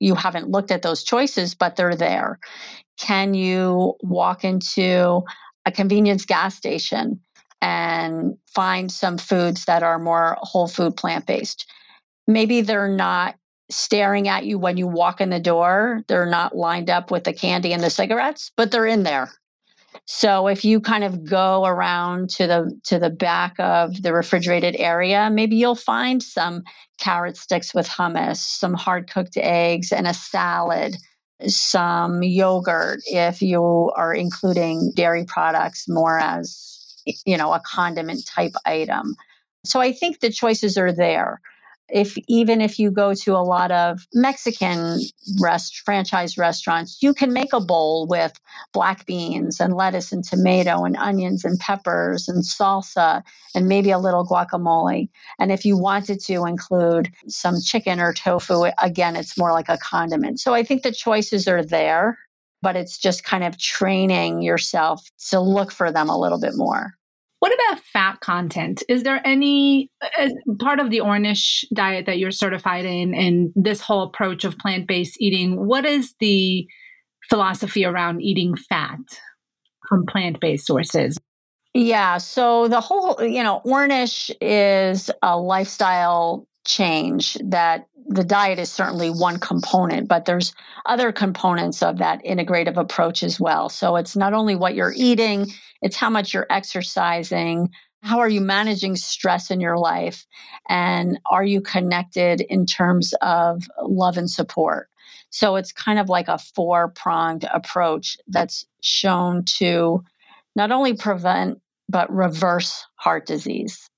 you 0.00 0.14
haven't 0.14 0.48
looked 0.48 0.70
at 0.70 0.82
those 0.82 1.02
choices, 1.02 1.54
but 1.54 1.74
they're 1.74 1.96
there. 1.96 2.38
Can 2.98 3.34
you 3.34 3.94
walk 4.00 4.44
into 4.44 5.24
a 5.66 5.72
convenience 5.72 6.24
gas 6.24 6.54
station 6.54 7.20
and 7.60 8.36
find 8.46 8.90
some 8.90 9.18
foods 9.18 9.64
that 9.64 9.82
are 9.82 9.98
more 9.98 10.36
whole 10.40 10.68
food 10.68 10.96
plant 10.96 11.26
based. 11.26 11.70
Maybe 12.26 12.60
they're 12.60 12.88
not 12.88 13.36
staring 13.70 14.28
at 14.28 14.46
you 14.46 14.58
when 14.58 14.76
you 14.76 14.86
walk 14.86 15.20
in 15.20 15.30
the 15.30 15.40
door. 15.40 16.02
They're 16.08 16.26
not 16.26 16.56
lined 16.56 16.88
up 16.88 17.10
with 17.10 17.24
the 17.24 17.32
candy 17.32 17.72
and 17.72 17.82
the 17.82 17.90
cigarettes, 17.90 18.50
but 18.56 18.70
they're 18.70 18.86
in 18.86 19.02
there. 19.02 19.30
So 20.10 20.48
if 20.48 20.64
you 20.64 20.80
kind 20.80 21.04
of 21.04 21.22
go 21.22 21.66
around 21.66 22.30
to 22.30 22.46
the 22.46 22.80
to 22.84 22.98
the 22.98 23.10
back 23.10 23.54
of 23.58 24.02
the 24.02 24.14
refrigerated 24.14 24.74
area, 24.78 25.28
maybe 25.30 25.56
you'll 25.56 25.74
find 25.74 26.22
some 26.22 26.62
carrot 26.98 27.36
sticks 27.36 27.74
with 27.74 27.86
hummus, 27.86 28.38
some 28.38 28.72
hard 28.72 29.10
cooked 29.10 29.36
eggs 29.36 29.92
and 29.92 30.06
a 30.06 30.14
salad, 30.14 30.96
some 31.46 32.22
yogurt 32.22 33.00
if 33.04 33.42
you 33.42 33.92
are 33.96 34.14
including 34.14 34.92
dairy 34.96 35.26
products 35.26 35.84
more 35.88 36.18
as 36.18 37.04
you 37.26 37.36
know, 37.36 37.52
a 37.52 37.60
condiment 37.60 38.24
type 38.26 38.52
item. 38.64 39.14
So 39.66 39.78
I 39.80 39.92
think 39.92 40.20
the 40.20 40.30
choices 40.30 40.78
are 40.78 40.92
there. 40.92 41.42
If 41.90 42.18
even 42.28 42.60
if 42.60 42.78
you 42.78 42.90
go 42.90 43.14
to 43.14 43.32
a 43.32 43.42
lot 43.44 43.70
of 43.70 44.06
Mexican 44.12 45.00
rest 45.40 45.78
franchise 45.84 46.36
restaurants, 46.36 47.02
you 47.02 47.14
can 47.14 47.32
make 47.32 47.52
a 47.52 47.60
bowl 47.60 48.06
with 48.06 48.38
black 48.72 49.06
beans 49.06 49.60
and 49.60 49.74
lettuce 49.74 50.12
and 50.12 50.22
tomato 50.22 50.84
and 50.84 50.96
onions 50.96 51.44
and 51.44 51.58
peppers 51.58 52.28
and 52.28 52.44
salsa 52.44 53.22
and 53.54 53.68
maybe 53.68 53.90
a 53.90 53.98
little 53.98 54.26
guacamole. 54.26 55.08
And 55.38 55.50
if 55.50 55.64
you 55.64 55.78
wanted 55.78 56.20
to 56.24 56.44
include 56.44 57.10
some 57.26 57.60
chicken 57.60 58.00
or 58.00 58.12
tofu, 58.12 58.66
again, 58.82 59.16
it's 59.16 59.38
more 59.38 59.52
like 59.52 59.68
a 59.68 59.78
condiment. 59.78 60.40
So 60.40 60.54
I 60.54 60.62
think 60.62 60.82
the 60.82 60.92
choices 60.92 61.48
are 61.48 61.64
there, 61.64 62.18
but 62.60 62.76
it's 62.76 62.98
just 62.98 63.24
kind 63.24 63.44
of 63.44 63.58
training 63.58 64.42
yourself 64.42 65.02
to 65.30 65.40
look 65.40 65.72
for 65.72 65.90
them 65.90 66.08
a 66.08 66.18
little 66.18 66.40
bit 66.40 66.54
more. 66.54 66.97
What 67.40 67.52
about 67.54 67.84
fat 67.84 68.20
content? 68.20 68.82
Is 68.88 69.04
there 69.04 69.20
any 69.24 69.90
uh, 70.18 70.28
part 70.58 70.80
of 70.80 70.90
the 70.90 70.98
Ornish 70.98 71.64
diet 71.72 72.06
that 72.06 72.18
you're 72.18 72.32
certified 72.32 72.84
in 72.84 73.14
and 73.14 73.52
this 73.54 73.80
whole 73.80 74.02
approach 74.02 74.44
of 74.44 74.58
plant 74.58 74.88
based 74.88 75.16
eating? 75.20 75.66
What 75.66 75.84
is 75.84 76.14
the 76.20 76.66
philosophy 77.28 77.84
around 77.84 78.22
eating 78.22 78.56
fat 78.56 78.98
from 79.88 80.04
plant 80.06 80.40
based 80.40 80.66
sources? 80.66 81.18
Yeah, 81.74 82.18
so 82.18 82.66
the 82.66 82.80
whole, 82.80 83.22
you 83.22 83.42
know, 83.42 83.60
Ornish 83.64 84.30
is 84.40 85.10
a 85.22 85.38
lifestyle 85.38 86.46
change 86.66 87.36
that 87.44 87.86
the 88.08 88.24
diet 88.24 88.58
is 88.58 88.72
certainly 88.72 89.10
one 89.10 89.38
component, 89.38 90.08
but 90.08 90.24
there's 90.24 90.54
other 90.86 91.12
components 91.12 91.82
of 91.82 91.98
that 91.98 92.24
integrative 92.24 92.76
approach 92.76 93.22
as 93.22 93.38
well. 93.38 93.68
So 93.68 93.96
it's 93.96 94.16
not 94.16 94.32
only 94.32 94.56
what 94.56 94.74
you're 94.74 94.94
eating, 94.96 95.52
it's 95.82 95.96
how 95.96 96.08
much 96.08 96.32
you're 96.32 96.46
exercising. 96.48 97.70
How 98.02 98.18
are 98.20 98.28
you 98.28 98.40
managing 98.40 98.96
stress 98.96 99.50
in 99.50 99.60
your 99.60 99.76
life? 99.76 100.26
And 100.68 101.20
are 101.26 101.44
you 101.44 101.60
connected 101.60 102.40
in 102.40 102.64
terms 102.64 103.12
of 103.20 103.68
love 103.82 104.16
and 104.16 104.30
support? 104.30 104.88
So 105.30 105.56
it's 105.56 105.72
kind 105.72 105.98
of 105.98 106.08
like 106.08 106.28
a 106.28 106.38
four 106.38 106.88
pronged 106.88 107.44
approach 107.52 108.16
that's 108.26 108.64
shown 108.80 109.44
to 109.58 110.02
not 110.56 110.70
only 110.70 110.94
prevent, 110.94 111.60
but 111.90 112.10
reverse 112.10 112.86
heart 112.94 113.26
disease. 113.26 113.90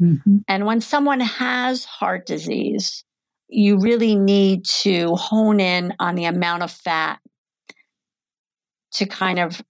Mm-hmm. 0.00 0.38
And 0.48 0.64
when 0.64 0.80
someone 0.80 1.20
has 1.20 1.84
heart 1.84 2.24
disease, 2.24 3.04
you 3.48 3.78
really 3.78 4.14
need 4.14 4.64
to 4.64 5.14
hone 5.16 5.60
in 5.60 5.94
on 5.98 6.14
the 6.14 6.26
amount 6.26 6.62
of 6.62 6.70
fat 6.70 7.18
to 8.92 9.06
kind 9.06 9.38
of 9.38 9.62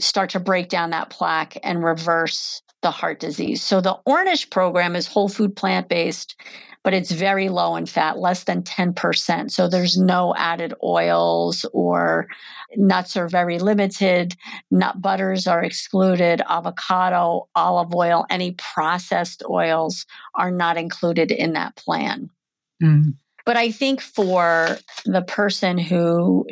start 0.00 0.30
to 0.30 0.40
break 0.40 0.68
down 0.68 0.90
that 0.90 1.10
plaque 1.10 1.56
and 1.62 1.84
reverse 1.84 2.62
the 2.82 2.90
heart 2.90 3.20
disease. 3.20 3.62
So 3.62 3.80
the 3.80 3.98
Ornish 4.06 4.50
program 4.50 4.94
is 4.94 5.06
whole 5.06 5.28
food 5.28 5.56
plant 5.56 5.88
based, 5.88 6.40
but 6.84 6.94
it's 6.94 7.10
very 7.10 7.48
low 7.48 7.74
in 7.76 7.86
fat, 7.86 8.18
less 8.18 8.44
than 8.44 8.62
10%. 8.62 9.50
So 9.50 9.68
there's 9.68 9.98
no 9.98 10.34
added 10.36 10.74
oils 10.84 11.66
or 11.72 12.28
nuts 12.76 13.16
are 13.16 13.28
very 13.28 13.58
limited. 13.58 14.36
Nut 14.70 15.00
butters 15.00 15.46
are 15.46 15.64
excluded. 15.64 16.42
Avocado, 16.48 17.48
olive 17.54 17.94
oil, 17.94 18.26
any 18.30 18.52
processed 18.52 19.42
oils 19.48 20.06
are 20.34 20.50
not 20.50 20.76
included 20.76 21.32
in 21.32 21.54
that 21.54 21.76
plan. 21.76 22.30
Mm. 22.82 23.14
But 23.46 23.56
I 23.56 23.70
think 23.70 24.02
for 24.02 24.76
the 25.06 25.22
person 25.22 25.78
who 25.78 26.46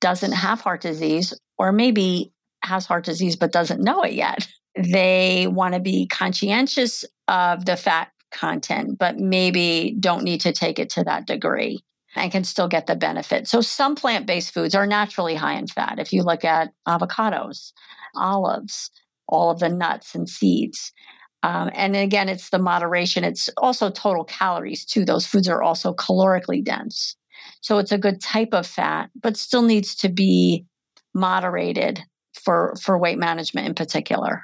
doesn't 0.00 0.32
have 0.32 0.60
heart 0.60 0.82
disease, 0.82 1.32
or 1.56 1.72
maybe 1.72 2.32
has 2.62 2.86
heart 2.86 3.04
disease 3.04 3.36
but 3.36 3.52
doesn't 3.52 3.80
know 3.80 4.02
it 4.02 4.12
yet. 4.12 4.46
They 4.76 5.46
want 5.46 5.74
to 5.74 5.80
be 5.80 6.06
conscientious 6.06 7.04
of 7.28 7.64
the 7.64 7.76
fat 7.76 8.08
content, 8.30 8.98
but 8.98 9.18
maybe 9.18 9.96
don't 9.98 10.24
need 10.24 10.40
to 10.42 10.52
take 10.52 10.78
it 10.78 10.90
to 10.90 11.04
that 11.04 11.26
degree 11.26 11.80
and 12.16 12.32
can 12.32 12.44
still 12.44 12.68
get 12.68 12.86
the 12.86 12.96
benefit. 12.96 13.46
So, 13.46 13.60
some 13.60 13.94
plant 13.94 14.26
based 14.26 14.52
foods 14.52 14.74
are 14.74 14.86
naturally 14.86 15.34
high 15.34 15.54
in 15.54 15.66
fat. 15.66 15.98
If 15.98 16.12
you 16.12 16.22
look 16.22 16.44
at 16.44 16.72
avocados, 16.86 17.72
olives, 18.16 18.90
all 19.28 19.50
of 19.50 19.60
the 19.60 19.68
nuts 19.68 20.14
and 20.14 20.28
seeds. 20.28 20.92
Um, 21.42 21.70
and 21.74 21.96
again, 21.96 22.28
it's 22.28 22.50
the 22.50 22.58
moderation. 22.58 23.24
It's 23.24 23.48
also 23.56 23.90
total 23.90 24.24
calories 24.24 24.84
too. 24.84 25.04
Those 25.04 25.26
foods 25.26 25.48
are 25.48 25.62
also 25.62 25.94
calorically 25.94 26.62
dense. 26.62 27.16
So 27.62 27.78
it's 27.78 27.92
a 27.92 27.98
good 27.98 28.20
type 28.20 28.50
of 28.52 28.66
fat, 28.66 29.10
but 29.20 29.36
still 29.36 29.62
needs 29.62 29.94
to 29.96 30.08
be 30.08 30.66
moderated 31.14 32.00
for 32.34 32.74
for 32.80 32.98
weight 32.98 33.18
management 33.18 33.66
in 33.66 33.74
particular. 33.74 34.42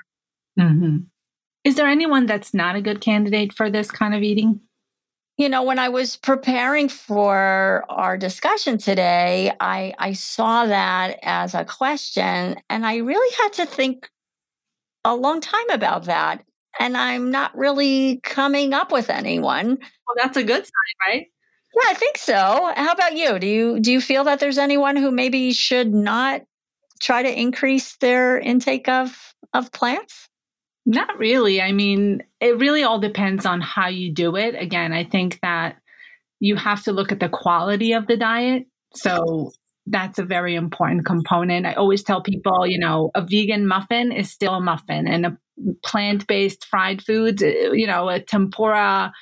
Mm-hmm. 0.58 0.98
Is 1.64 1.74
there 1.74 1.86
anyone 1.88 2.26
that's 2.26 2.54
not 2.54 2.76
a 2.76 2.80
good 2.80 3.00
candidate 3.00 3.52
for 3.52 3.70
this 3.70 3.90
kind 3.90 4.14
of 4.14 4.22
eating? 4.22 4.60
You 5.36 5.50
know, 5.50 5.64
when 5.64 5.78
I 5.78 5.90
was 5.90 6.16
preparing 6.16 6.88
for 6.88 7.84
our 7.90 8.16
discussion 8.16 8.78
today, 8.78 9.52
I, 9.60 9.92
I 9.98 10.14
saw 10.14 10.64
that 10.64 11.18
as 11.22 11.54
a 11.54 11.64
question, 11.64 12.56
and 12.70 12.86
I 12.86 12.96
really 12.98 13.36
had 13.42 13.52
to 13.54 13.66
think 13.66 14.08
a 15.04 15.14
long 15.14 15.40
time 15.40 15.68
about 15.70 16.04
that. 16.04 16.42
And 16.78 16.96
I'm 16.96 17.30
not 17.30 17.56
really 17.56 18.20
coming 18.22 18.74
up 18.74 18.92
with 18.92 19.10
anyone. 19.10 19.66
Well, 19.78 20.16
that's 20.16 20.36
a 20.36 20.44
good 20.44 20.64
sign, 20.64 21.08
right? 21.08 21.26
Yeah, 21.74 21.90
I 21.90 21.94
think 21.94 22.18
so. 22.18 22.72
How 22.76 22.92
about 22.92 23.16
you? 23.16 23.38
Do 23.38 23.46
you 23.46 23.80
do 23.80 23.92
you 23.92 24.00
feel 24.00 24.24
that 24.24 24.40
there's 24.40 24.58
anyone 24.58 24.96
who 24.96 25.10
maybe 25.10 25.52
should 25.52 25.92
not 25.92 26.42
try 27.00 27.22
to 27.22 27.40
increase 27.40 27.96
their 27.96 28.38
intake 28.38 28.88
of 28.88 29.34
of 29.52 29.72
plants? 29.72 30.28
Not 30.86 31.18
really. 31.18 31.60
I 31.60 31.72
mean, 31.72 32.22
it 32.40 32.58
really 32.58 32.82
all 32.82 33.00
depends 33.00 33.44
on 33.44 33.60
how 33.60 33.88
you 33.88 34.12
do 34.12 34.36
it. 34.36 34.54
Again, 34.54 34.92
I 34.92 35.04
think 35.04 35.40
that 35.42 35.76
you 36.38 36.56
have 36.56 36.82
to 36.84 36.92
look 36.92 37.12
at 37.12 37.20
the 37.20 37.28
quality 37.28 37.92
of 37.92 38.06
the 38.06 38.16
diet. 38.16 38.66
So 38.94 39.50
that's 39.86 40.18
a 40.18 40.24
very 40.24 40.54
important 40.54 41.04
component. 41.04 41.66
I 41.66 41.74
always 41.74 42.02
tell 42.02 42.22
people, 42.22 42.66
you 42.66 42.78
know, 42.78 43.10
a 43.14 43.22
vegan 43.22 43.66
muffin 43.66 44.12
is 44.12 44.30
still 44.30 44.54
a 44.54 44.60
muffin 44.60 45.06
and 45.08 45.26
a 45.26 45.38
plant-based 45.84 46.64
fried 46.64 47.02
foods, 47.02 47.42
uh, 47.42 47.72
you 47.72 47.86
know, 47.86 48.08
a 48.08 48.20
tempura 48.20 49.12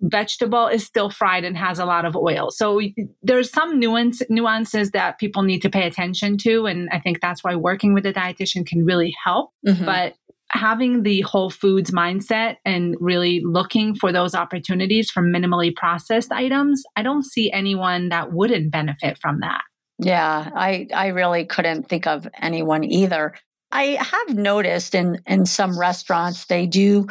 vegetable 0.00 0.66
is 0.66 0.84
still 0.84 1.10
fried 1.10 1.44
and 1.44 1.56
has 1.56 1.78
a 1.78 1.84
lot 1.84 2.04
of 2.04 2.16
oil. 2.16 2.50
So 2.50 2.80
there's 3.22 3.50
some 3.50 3.78
nuance 3.78 4.22
nuances 4.30 4.92
that 4.92 5.18
people 5.18 5.42
need 5.42 5.60
to 5.60 5.70
pay 5.70 5.86
attention 5.86 6.38
to 6.38 6.66
and 6.66 6.88
I 6.90 7.00
think 7.00 7.20
that's 7.20 7.44
why 7.44 7.54
working 7.54 7.92
with 7.92 8.06
a 8.06 8.12
dietitian 8.12 8.66
can 8.66 8.84
really 8.84 9.14
help. 9.22 9.50
Mm-hmm. 9.66 9.84
But 9.84 10.14
having 10.50 11.02
the 11.02 11.20
whole 11.22 11.50
foods 11.50 11.90
mindset 11.90 12.56
and 12.64 12.96
really 13.00 13.42
looking 13.44 13.94
for 13.94 14.12
those 14.12 14.34
opportunities 14.34 15.10
for 15.10 15.22
minimally 15.22 15.74
processed 15.74 16.32
items, 16.32 16.82
I 16.96 17.02
don't 17.02 17.24
see 17.24 17.50
anyone 17.50 18.08
that 18.10 18.32
wouldn't 18.32 18.70
benefit 18.70 19.18
from 19.18 19.40
that. 19.40 19.62
Yeah, 19.98 20.50
I 20.54 20.88
I 20.94 21.08
really 21.08 21.44
couldn't 21.44 21.88
think 21.88 22.06
of 22.06 22.26
anyone 22.40 22.84
either. 22.84 23.34
I 23.74 23.98
have 24.00 24.36
noticed 24.36 24.94
in 24.94 25.20
in 25.26 25.44
some 25.44 25.78
restaurants 25.78 26.46
they 26.46 26.66
do 26.66 27.06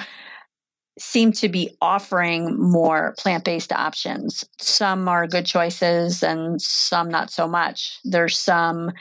seem 0.98 1.32
to 1.34 1.50
be 1.50 1.76
offering 1.82 2.60
more 2.60 3.16
plant 3.18 3.44
based 3.44 3.74
options. 3.74 4.44
Some 4.60 5.08
are 5.08 5.28
good 5.28 5.46
choices 5.46 6.24
and 6.24 6.62
some 6.62 7.10
not 7.10 7.30
so 7.32 7.48
much. 7.48 8.00
There's 8.04 8.38
some 8.38 8.92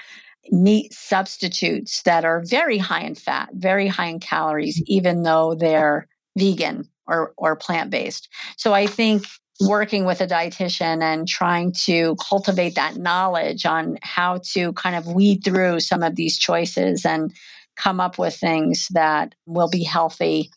meat 0.50 0.92
substitutes 0.92 2.02
that 2.02 2.24
are 2.24 2.42
very 2.44 2.78
high 2.78 3.02
in 3.02 3.14
fat, 3.14 3.50
very 3.52 3.86
high 3.86 4.06
in 4.06 4.18
calories, 4.18 4.78
mm-hmm. 4.78 4.92
even 4.92 5.22
though 5.22 5.54
they're 5.54 6.08
vegan 6.36 6.88
or 7.06 7.32
or 7.36 7.54
plant 7.54 7.90
based. 7.90 8.28
So 8.56 8.72
I 8.72 8.86
think 8.86 9.24
working 9.60 10.04
with 10.04 10.20
a 10.20 10.26
dietitian 10.26 11.02
and 11.02 11.28
trying 11.28 11.72
to 11.72 12.16
cultivate 12.16 12.74
that 12.74 12.96
knowledge 12.96 13.64
on 13.64 13.98
how 14.02 14.40
to 14.52 14.72
kind 14.72 14.96
of 14.96 15.06
weed 15.06 15.42
through 15.44 15.80
some 15.80 16.02
of 16.02 16.16
these 16.16 16.38
choices 16.38 17.04
and 17.04 17.32
come 17.76 18.00
up 18.00 18.18
with 18.18 18.34
things 18.34 18.88
that 18.90 19.34
will 19.46 19.68
be 19.68 19.84
healthy 19.84 20.50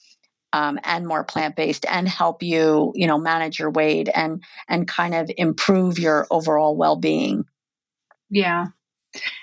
um, 0.53 0.79
and 0.84 1.05
more 1.05 1.23
plant-based 1.23 1.86
and 1.89 2.08
help 2.08 2.41
you 2.41 2.93
you 2.95 3.08
know 3.08 3.17
manage 3.17 3.60
your 3.60 3.69
weight 3.69 4.10
and 4.13 4.41
and 4.69 4.88
kind 4.88 5.13
of 5.13 5.29
improve 5.38 5.99
your 5.99 6.25
overall 6.31 6.75
well-being. 6.75 7.45
Yeah 8.29 8.67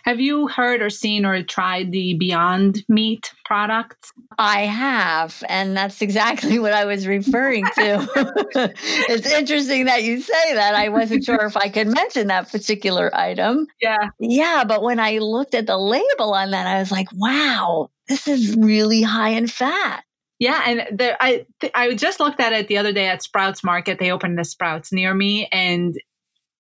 have 0.04 0.20
you 0.20 0.48
heard 0.48 0.82
or 0.82 0.90
seen 0.90 1.24
or 1.24 1.42
tried 1.42 1.92
the 1.92 2.14
Beyond 2.14 2.85
Meat 2.88 3.32
products? 3.44 4.12
I 4.38 4.62
have, 4.62 5.42
and 5.48 5.76
that's 5.76 6.02
exactly 6.02 6.58
what 6.61 6.72
I 6.72 6.85
was 6.85 7.06
referring 7.06 7.64
to. 7.74 8.08
it's 9.08 9.26
interesting 9.26 9.87
that 9.87 10.02
you 10.02 10.20
say 10.20 10.54
that. 10.54 10.74
I 10.74 10.88
wasn't 10.88 11.24
sure 11.24 11.44
if 11.44 11.56
I 11.56 11.68
could 11.68 11.88
mention 11.88 12.28
that 12.28 12.50
particular 12.50 13.14
item. 13.14 13.66
Yeah. 13.80 14.08
Yeah, 14.18 14.64
but 14.66 14.82
when 14.82 15.00
I 15.00 15.18
looked 15.18 15.54
at 15.54 15.66
the 15.66 15.78
label 15.78 16.35
on 16.35 16.50
that, 16.50 16.66
I 16.66 16.78
was 16.78 16.90
like, 16.90 17.08
wow, 17.14 17.90
this 18.08 18.26
is 18.28 18.56
really 18.56 19.02
high 19.02 19.30
in 19.30 19.46
fat. 19.46 20.04
Yeah, 20.42 20.61
and 20.66 20.98
there, 20.98 21.16
I 21.20 21.46
I 21.72 21.94
just 21.94 22.18
looked 22.18 22.40
at 22.40 22.52
it 22.52 22.66
the 22.66 22.76
other 22.76 22.92
day 22.92 23.06
at 23.06 23.22
Sprouts 23.22 23.62
Market. 23.62 24.00
They 24.00 24.11
opened 24.11 24.37
the 24.37 24.44
Sprouts 24.44 24.92
near 24.92 25.14
me, 25.14 25.46
and 25.52 25.96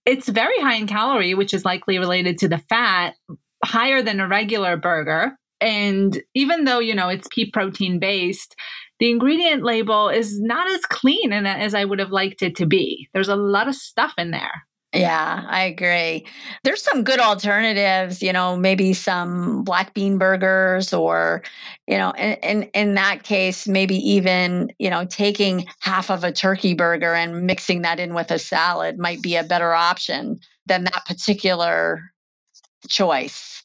it's 0.04 0.28
very 0.28 0.58
high 0.60 0.74
in 0.74 0.86
calorie, 0.86 1.34
which 1.34 1.54
is 1.54 1.64
likely 1.64 1.98
related 1.98 2.38
to 2.38 2.48
the 2.48 2.58
fat, 2.68 3.14
higher 3.64 4.02
than 4.02 4.20
a 4.20 4.28
regular 4.28 4.76
burger. 4.76 5.36
And 5.60 6.20
even 6.34 6.64
though, 6.64 6.80
you 6.80 6.94
know, 6.94 7.08
it's 7.08 7.28
pea 7.30 7.50
protein 7.50 8.00
based, 8.00 8.56
the 8.98 9.10
ingredient 9.10 9.62
label 9.62 10.08
is 10.08 10.40
not 10.40 10.68
as 10.70 10.80
clean 10.82 11.32
as 11.32 11.74
I 11.74 11.84
would 11.84 11.98
have 12.00 12.10
liked 12.10 12.42
it 12.42 12.56
to 12.56 12.66
be. 12.66 13.08
There's 13.14 13.28
a 13.28 13.36
lot 13.36 13.68
of 13.68 13.74
stuff 13.74 14.12
in 14.18 14.32
there. 14.32 14.64
Yeah, 14.94 15.46
I 15.48 15.64
agree. 15.64 16.26
There's 16.64 16.82
some 16.82 17.02
good 17.02 17.18
alternatives, 17.18 18.22
you 18.22 18.32
know, 18.32 18.56
maybe 18.56 18.92
some 18.92 19.64
black 19.64 19.94
bean 19.94 20.18
burgers 20.18 20.92
or, 20.92 21.42
you 21.86 21.96
know, 21.96 22.10
in, 22.12 22.34
in, 22.42 22.62
in 22.74 22.94
that 22.94 23.22
case, 23.22 23.66
maybe 23.66 23.96
even, 23.96 24.70
you 24.78 24.90
know, 24.90 25.06
taking 25.06 25.66
half 25.80 26.10
of 26.10 26.24
a 26.24 26.32
turkey 26.32 26.74
burger 26.74 27.14
and 27.14 27.46
mixing 27.46 27.80
that 27.82 27.98
in 27.98 28.12
with 28.12 28.30
a 28.30 28.38
salad 28.38 28.98
might 28.98 29.22
be 29.22 29.34
a 29.34 29.42
better 29.42 29.72
option 29.72 30.38
than 30.66 30.84
that 30.84 31.06
particular 31.06 32.12
choice. 32.86 33.62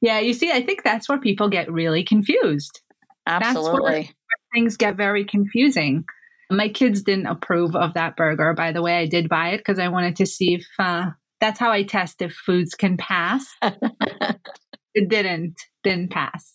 Yeah, 0.00 0.20
you 0.20 0.32
see, 0.32 0.52
I 0.52 0.62
think 0.62 0.84
that's 0.84 1.08
where 1.08 1.18
people 1.18 1.48
get 1.48 1.70
really 1.70 2.04
confused. 2.04 2.80
Absolutely. 3.26 4.10
things 4.54 4.76
get 4.76 4.96
very 4.96 5.24
confusing. 5.24 6.04
My 6.50 6.68
kids 6.68 7.02
didn't 7.02 7.26
approve 7.26 7.76
of 7.76 7.94
that 7.94 8.16
burger, 8.16 8.52
by 8.54 8.72
the 8.72 8.82
way. 8.82 8.98
I 8.98 9.06
did 9.06 9.28
buy 9.28 9.50
it 9.50 9.58
because 9.58 9.78
I 9.78 9.88
wanted 9.88 10.16
to 10.16 10.26
see 10.26 10.54
if 10.54 10.66
uh, 10.78 11.10
that's 11.40 11.58
how 11.58 11.70
I 11.70 11.82
test 11.82 12.22
if 12.22 12.32
foods 12.32 12.74
can 12.74 12.96
pass. 12.96 13.46
it 14.94 15.08
didn't, 15.08 15.54
didn't 15.82 16.10
pass. 16.10 16.54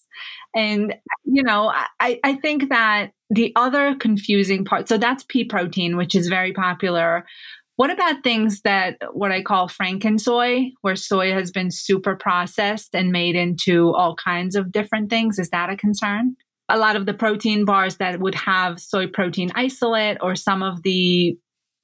And, 0.56 0.96
you 1.24 1.44
know, 1.44 1.74
I, 2.00 2.20
I 2.24 2.36
think 2.36 2.70
that 2.70 3.12
the 3.30 3.52
other 3.56 3.96
confusing 3.96 4.64
part, 4.64 4.88
so 4.88 4.98
that's 4.98 5.26
pea 5.28 5.44
protein, 5.44 5.98
which 5.98 6.16
is 6.16 6.28
very 6.28 6.54
popular. 6.54 7.26
What 7.76 7.90
about 7.90 8.24
things 8.24 8.62
that 8.62 8.98
what 9.12 9.34
I 9.34 9.42
call 9.42 9.68
franken 9.68 10.20
soy, 10.20 10.72
where 10.82 10.96
soy 10.96 11.34
has 11.34 11.52
been 11.52 11.72
super 11.72 12.16
processed 12.16 12.96
and 12.96 13.12
made 13.12 13.36
into 13.36 13.94
all 13.94 14.16
kinds 14.16 14.56
of 14.56 14.72
different 14.72 15.10
things? 15.10 15.40
Is 15.40 15.50
that 15.50 15.70
a 15.70 15.76
concern? 15.76 16.38
A 16.70 16.78
lot 16.78 16.96
of 16.96 17.06
the 17.06 17.14
protein 17.14 17.66
bars 17.66 17.98
that 17.98 18.20
would 18.20 18.36
have 18.36 18.80
soy 18.80 19.08
protein 19.08 19.52
isolate 19.56 20.18
or 20.22 20.36
some 20.36 20.64
of 20.64 20.82
the 20.84 21.38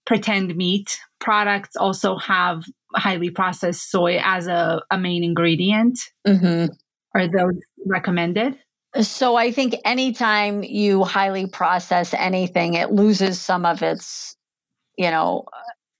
pretend 0.06 0.56
meat 0.56 1.00
products 1.20 1.76
also 1.76 2.18
have 2.18 2.64
highly 2.96 3.30
processed 3.30 3.90
soy 3.92 4.20
as 4.24 4.48
a, 4.48 4.82
a 4.90 4.98
main 4.98 5.24
ingredient. 5.24 6.00
Mm-hmm. 6.28 6.74
Are 7.14 7.28
those 7.28 7.60
recommended? 7.86 8.58
So 9.02 9.36
I 9.36 9.52
think 9.52 9.76
anytime 9.86 10.64
you 10.64 11.04
highly 11.04 11.48
process 11.48 12.14
anything, 12.14 12.74
it 12.74 12.92
loses 12.92 13.40
some 13.40 13.66
of 13.66 13.82
its, 13.82 14.36
you 14.98 15.10
know, 15.10 15.46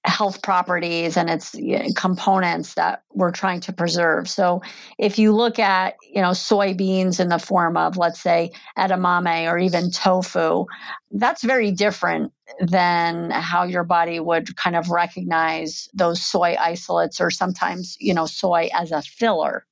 health 0.06 0.42
properties 0.42 1.16
and 1.16 1.30
its 1.30 1.56
components 1.96 2.74
that 2.74 3.04
we're 3.14 3.32
trying 3.32 3.60
to 3.60 3.72
preserve. 3.72 4.28
So 4.28 4.62
if 4.98 5.20
you 5.20 5.32
look 5.32 5.60
at, 5.60 5.96
you 6.02 6.22
know, 6.22 6.32
soybeans 6.32 7.20
in 7.20 7.30
the 7.30 7.38
form 7.38 7.78
of 7.78 7.98
let's 7.98 8.20
say 8.20 8.52
edamame 8.78 9.52
or 9.52 9.60
even 9.60 9.92
tofu, 9.92 10.66
that's 11.12 11.44
very 11.44 11.72
different 11.72 12.34
than 12.60 13.30
how 13.30 13.64
your 13.64 13.84
body 13.84 14.20
would 14.20 14.56
kind 14.56 14.76
of 14.76 14.90
recognize 14.90 15.88
those 15.94 16.22
soy 16.22 16.56
isolates 16.60 17.22
or 17.22 17.30
sometimes, 17.30 17.96
you 18.00 18.14
know, 18.14 18.26
soy 18.26 18.70
as 18.74 18.92
a 18.92 19.04
filler. 19.04 19.66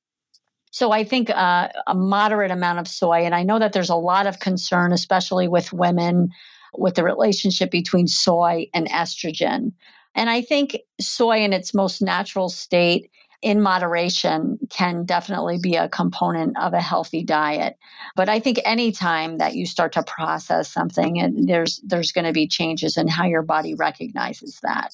So 0.70 0.92
I 0.92 1.02
think 1.02 1.30
uh, 1.30 1.68
a 1.88 1.94
moderate 1.94 2.52
amount 2.52 2.78
of 2.78 2.86
soy, 2.86 3.24
and 3.24 3.34
I 3.34 3.42
know 3.42 3.58
that 3.58 3.72
there's 3.72 3.90
a 3.90 3.96
lot 3.96 4.28
of 4.28 4.38
concern, 4.38 4.92
especially 4.92 5.48
with 5.48 5.72
women, 5.72 6.30
with 6.78 6.94
the 6.94 7.02
relationship 7.02 7.72
between 7.72 8.06
soy 8.06 8.68
and 8.72 8.88
estrogen. 8.88 9.72
And 10.20 10.28
I 10.28 10.42
think 10.42 10.76
soy 11.00 11.38
in 11.38 11.54
its 11.54 11.72
most 11.72 12.02
natural 12.02 12.50
state 12.50 13.10
in 13.40 13.62
moderation 13.62 14.58
can 14.68 15.06
definitely 15.06 15.58
be 15.58 15.76
a 15.76 15.88
component 15.88 16.58
of 16.58 16.74
a 16.74 16.80
healthy 16.82 17.24
diet. 17.24 17.78
But 18.16 18.28
I 18.28 18.38
think 18.38 18.60
anytime 18.66 19.38
that 19.38 19.54
you 19.54 19.64
start 19.64 19.94
to 19.94 20.02
process 20.02 20.70
something, 20.70 21.18
and 21.18 21.48
there's 21.48 21.80
there's 21.86 22.12
going 22.12 22.26
to 22.26 22.34
be 22.34 22.46
changes 22.46 22.98
in 22.98 23.08
how 23.08 23.24
your 23.24 23.40
body 23.40 23.74
recognizes 23.74 24.60
that. 24.62 24.90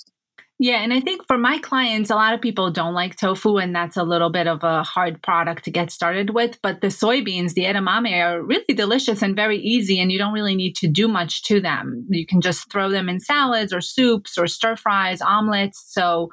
Yeah, 0.58 0.76
and 0.82 0.90
I 0.94 1.00
think 1.00 1.26
for 1.26 1.36
my 1.36 1.58
clients, 1.58 2.08
a 2.08 2.14
lot 2.14 2.32
of 2.32 2.40
people 2.40 2.70
don't 2.70 2.94
like 2.94 3.16
tofu, 3.16 3.58
and 3.58 3.76
that's 3.76 3.98
a 3.98 4.02
little 4.04 4.30
bit 4.30 4.46
of 4.46 4.64
a 4.64 4.82
hard 4.82 5.20
product 5.22 5.64
to 5.64 5.70
get 5.70 5.90
started 5.90 6.30
with. 6.30 6.58
But 6.62 6.80
the 6.80 6.86
soybeans, 6.86 7.52
the 7.52 7.64
edamame, 7.64 8.24
are 8.24 8.42
really 8.42 8.74
delicious 8.74 9.20
and 9.20 9.36
very 9.36 9.58
easy, 9.58 10.00
and 10.00 10.10
you 10.10 10.16
don't 10.16 10.32
really 10.32 10.54
need 10.54 10.74
to 10.76 10.88
do 10.88 11.08
much 11.08 11.42
to 11.44 11.60
them. 11.60 12.06
You 12.08 12.24
can 12.24 12.40
just 12.40 12.72
throw 12.72 12.88
them 12.88 13.10
in 13.10 13.20
salads 13.20 13.70
or 13.70 13.82
soups 13.82 14.38
or 14.38 14.46
stir 14.46 14.76
fries, 14.76 15.20
omelets. 15.20 15.84
So 15.88 16.30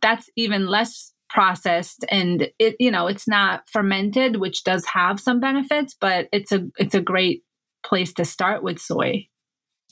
that's 0.00 0.30
even 0.36 0.68
less 0.68 1.12
processed 1.30 2.04
and 2.10 2.48
it 2.60 2.76
you 2.78 2.92
know 2.92 3.08
it's 3.08 3.26
not 3.26 3.68
fermented 3.68 4.36
which 4.36 4.62
does 4.62 4.84
have 4.84 5.18
some 5.18 5.40
benefits 5.40 5.96
but 6.00 6.28
it's 6.30 6.52
a 6.52 6.64
it's 6.78 6.94
a 6.94 7.00
great 7.00 7.42
place 7.84 8.12
to 8.12 8.24
start 8.24 8.62
with 8.62 8.78
soy 8.78 9.26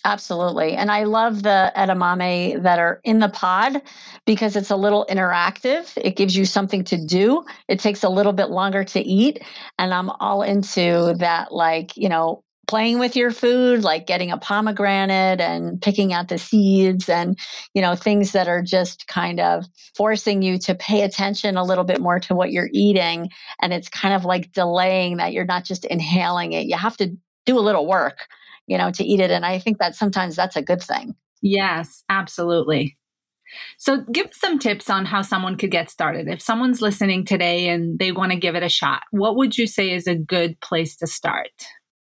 Absolutely. 0.05 0.73
And 0.75 0.91
I 0.91 1.05
love 1.05 1.45
the 1.45 1.73
edamame 1.77 2.61
that 2.65 2.81
are 2.81 3.01
in 3.05 3.21
the 3.21 3.29
pod 3.29 3.81
because 4.27 4.57
it's 4.57 4.71
a 4.71 4.77
little 4.77 5.07
interactive. 5.09 5.93
It 5.97 6.17
gives 6.17 6.37
you 6.37 6.45
something 6.45 6.83
to 6.85 6.97
do. 6.97 7.45
It 7.69 7.79
takes 7.79 8.03
a 8.03 8.09
little 8.09 8.33
bit 8.33 8.51
longer 8.51 8.83
to 8.83 9.01
eat. 9.01 9.41
And 9.79 9.95
I'm 9.95 10.11
all 10.11 10.43
into 10.43 11.15
that, 11.19 11.53
like, 11.53 11.97
you 11.97 12.09
know, 12.09 12.43
playing 12.67 12.99
with 12.99 13.15
your 13.15 13.31
food, 13.31 13.85
like 13.85 14.07
getting 14.07 14.33
a 14.33 14.39
pomegranate 14.39 15.41
and 15.41 15.81
picking 15.81 16.13
out 16.13 16.29
the 16.29 16.39
seeds 16.39 17.09
and, 17.09 17.39
you 17.75 17.83
know, 17.83 17.95
things 17.95 18.33
that 18.33 18.49
are 18.49 18.63
just 18.63 19.07
kind 19.07 19.39
of 19.39 19.67
forcing 19.95 20.43
you 20.43 20.59
to 20.59 20.75
pay 20.75 21.03
attention 21.03 21.57
a 21.57 21.65
little 21.65 21.85
bit 21.85 22.01
more 22.01 22.19
to 22.19 22.35
what 22.35 22.51
you're 22.51 22.71
eating. 22.73 23.29
And 23.61 23.73
it's 23.73 23.89
kind 23.89 24.15
of 24.15 24.25
like 24.25 24.53
delaying 24.53 25.19
that 25.19 25.33
you're 25.33 25.45
not 25.45 25.65
just 25.65 25.85
inhaling 25.85 26.53
it. 26.53 26.67
You 26.67 26.77
have 26.77 26.97
to 26.97 27.15
do 27.47 27.57
a 27.59 27.61
little 27.61 27.87
work 27.87 28.27
you 28.73 28.79
know, 28.79 28.91
to 28.91 29.05
eat 29.05 29.21
it. 29.21 29.31
And 29.31 29.45
I 29.45 29.59
think 29.59 29.77
that 29.79 29.95
sometimes 29.95 30.35
that's 30.35 30.57
a 30.57 30.63
good 30.63 30.83
thing. 30.83 31.15
Yes, 31.43 32.05
absolutely. 32.09 32.97
So, 33.77 34.01
give 34.11 34.31
some 34.33 34.59
tips 34.59 34.89
on 34.89 35.05
how 35.05 35.21
someone 35.21 35.59
could 35.59 35.71
get 35.71 35.91
started. 35.91 36.27
If 36.27 36.41
someone's 36.41 36.81
listening 36.81 37.27
today 37.27 37.69
and 37.69 37.99
they 37.99 38.11
want 38.11 38.33
to 38.33 38.39
give 38.39 38.55
it 38.55 38.63
a 38.63 38.69
shot, 38.71 39.03
what 39.11 39.37
would 39.37 39.59
you 39.59 39.67
say 39.67 39.91
is 39.91 40.07
a 40.07 40.15
good 40.15 40.59
place 40.61 40.97
to 40.97 41.07
start? 41.07 41.51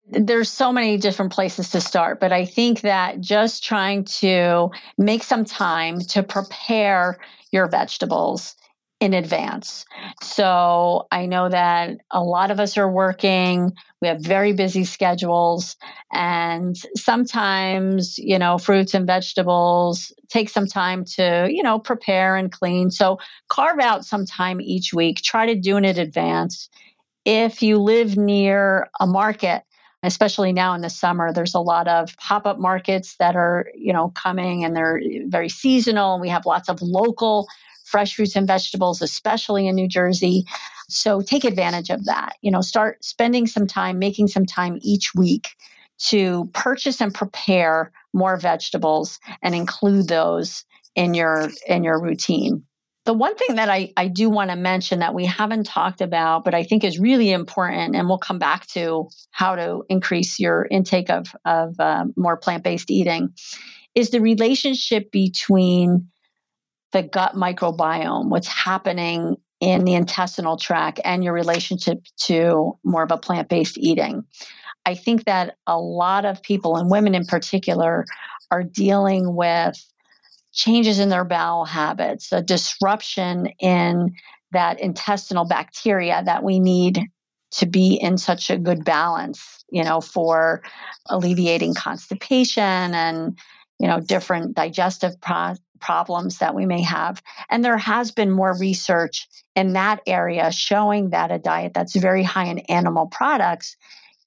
There's 0.10 0.50
so 0.50 0.72
many 0.72 0.98
different 0.98 1.32
places 1.32 1.70
to 1.72 1.82
start, 1.82 2.20
but 2.20 2.32
I 2.32 2.43
think 2.43 2.82
that 2.82 3.22
just 3.22 3.63
trying 3.63 4.06
to 4.06 4.72
make 4.98 5.22
some 5.22 5.46
time 5.46 6.00
to 6.00 6.24
prepare 6.24 7.20
your 7.52 7.67
vegetables 7.67 8.56
in 9.00 9.13
advance. 9.13 9.86
So 10.24 11.06
I 11.12 11.28
know 11.28 11.50
that 11.50 11.98
a 12.10 12.24
lot 12.24 12.50
of 12.50 12.60
us 12.60 12.78
are 12.80 12.91
working, 12.91 13.74
we 14.01 14.07
have 14.07 14.21
very 14.21 14.53
busy 14.53 14.83
schedules, 14.83 15.75
and 16.13 16.75
sometimes, 16.95 18.17
you 18.19 18.38
know, 18.38 18.57
fruits 18.57 18.93
and 18.93 19.07
vegetables 19.07 20.12
take 20.29 20.49
some 20.49 20.67
time 20.67 21.03
to, 21.15 21.47
you 21.49 21.63
know, 21.63 21.79
prepare 21.79 22.36
and 22.36 22.51
clean. 22.51 22.91
So 22.91 23.17
carve 23.49 23.79
out 23.79 24.05
some 24.05 24.25
time 24.25 24.62
each 24.62 24.93
week, 24.93 25.21
try 25.23 25.45
to 25.45 25.55
do 25.55 25.77
it 25.77 25.86
in 25.86 25.97
advance. 25.97 26.69
If 27.25 27.62
you 27.62 27.77
live 27.77 28.17
near 28.17 28.88
a 28.99 29.07
market, 29.07 29.63
especially 30.03 30.53
now 30.53 30.73
in 30.73 30.81
the 30.81 30.89
summer 30.89 31.33
there's 31.33 31.55
a 31.55 31.60
lot 31.60 31.88
of 31.88 32.15
pop-up 32.17 32.60
markets 32.60 33.15
that 33.17 33.36
are 33.36 33.67
you 33.75 33.91
know 33.91 34.10
coming 34.10 34.63
and 34.63 34.75
they're 34.75 35.01
very 35.25 35.49
seasonal 35.49 36.19
we 36.19 36.29
have 36.29 36.45
lots 36.45 36.69
of 36.69 36.81
local 36.81 37.47
fresh 37.88 38.15
fruits 38.15 38.36
and 38.36 38.45
vegetables, 38.45 39.02
especially 39.02 39.67
in 39.67 39.76
New 39.76 39.88
Jersey. 39.88 40.43
So 40.89 41.21
take 41.21 41.43
advantage 41.43 41.89
of 41.89 42.06
that. 42.06 42.36
You 42.41 42.52
know, 42.52 42.62
start 42.62 43.04
spending 43.04 43.47
some 43.47 43.65
time, 43.65 43.97
making 43.97 44.28
some 44.28 44.45
time 44.45 44.78
each 44.82 45.15
week 45.15 45.50
to 46.10 46.50
purchase 46.54 47.02
and 47.02 47.13
prepare 47.13 47.91
more 48.13 48.38
vegetables 48.38 49.19
and 49.41 49.56
include 49.56 50.08
those 50.08 50.65
in 50.95 51.13
your 51.13 51.50
in 51.67 51.84
your 51.84 52.02
routine. 52.02 52.63
The 53.06 53.13
one 53.13 53.36
thing 53.36 53.56
that 53.56 53.69
I, 53.69 53.93
I 53.95 54.10
do 54.10 54.30
want 54.30 54.50
to 54.50 54.58
mention 54.58 55.00
that 55.00 55.13
we 55.13 55.26
haven't 55.26 55.65
talked 55.65 56.02
about, 56.02 56.43
but 56.43 56.54
I 56.54 56.63
think 56.63 56.84
is 56.84 57.00
really 57.00 57.32
important, 57.32 57.95
and 57.95 58.10
we'll 58.10 58.17
come 58.17 58.38
back 58.38 58.67
to 58.67 59.08
how 59.32 59.56
to 59.56 59.84
increase 59.88 60.41
your 60.41 60.67
intake 60.69 61.10
of, 61.10 61.34
of 61.45 61.80
uh, 61.80 62.04
more 62.17 62.36
plant 62.36 62.65
based 62.65 62.91
eating, 62.91 63.30
is 63.95 64.10
the 64.10 64.19
relationship 64.19 65.10
between 65.10 66.10
the 66.91 67.04
gut 67.04 67.36
microbiome, 67.36 68.30
what's 68.30 68.47
happening 68.47 69.38
in 69.60 69.86
the 69.86 69.95
intestinal 69.95 70.58
tract, 70.58 71.00
and 71.04 71.23
your 71.23 71.34
relationship 71.34 72.04
to 72.17 72.78
more 72.84 73.04
of 73.04 73.12
a 73.12 73.17
plant 73.17 73.50
based 73.50 73.78
eating. 73.78 74.23
I 74.86 74.95
think 74.95 75.26
that 75.26 75.56
a 75.65 75.80
lot 75.80 76.26
of 76.26 76.41
people, 76.43 76.78
and 76.78 76.89
women 76.89 77.15
in 77.15 77.26
particular, 77.26 78.06
are 78.52 78.63
dealing 78.63 79.36
with 79.36 79.76
changes 80.54 81.00
in 81.00 81.10
their 81.10 81.26
bowel 81.26 81.65
habits, 81.65 82.32
a 82.32 82.41
disruption 82.41 83.47
in 83.60 84.15
that 84.52 84.80
intestinal 84.80 85.45
bacteria 85.45 86.23
that 86.26 86.43
we 86.43 86.60
need 86.60 87.02
to 87.52 87.65
be 87.65 87.95
in 87.95 88.17
such 88.17 88.50
a 88.50 88.58
good 88.58 88.84
balance, 88.86 89.63
you 89.69 89.84
know, 89.84 90.02
for 90.02 90.62
alleviating 91.08 91.73
constipation 91.73 92.63
and, 92.63 93.38
you 93.80 93.88
know, 93.88 94.00
different 94.00 94.56
digestive 94.56 95.19
pro- 95.21 95.56
problems 95.79 96.37
that 96.39 96.55
we 96.55 96.65
may 96.65 96.81
have. 96.81 97.21
And 97.49 97.63
there 97.63 97.77
has 97.77 98.11
been 98.11 98.31
more 98.31 98.57
research 98.57 99.27
in 99.55 99.73
that 99.73 100.01
area 100.05 100.51
showing 100.51 101.09
that 101.09 101.31
a 101.31 101.39
diet 101.39 101.73
that's 101.73 101.95
very 101.95 102.23
high 102.23 102.45
in 102.45 102.59
animal 102.59 103.07
products 103.07 103.75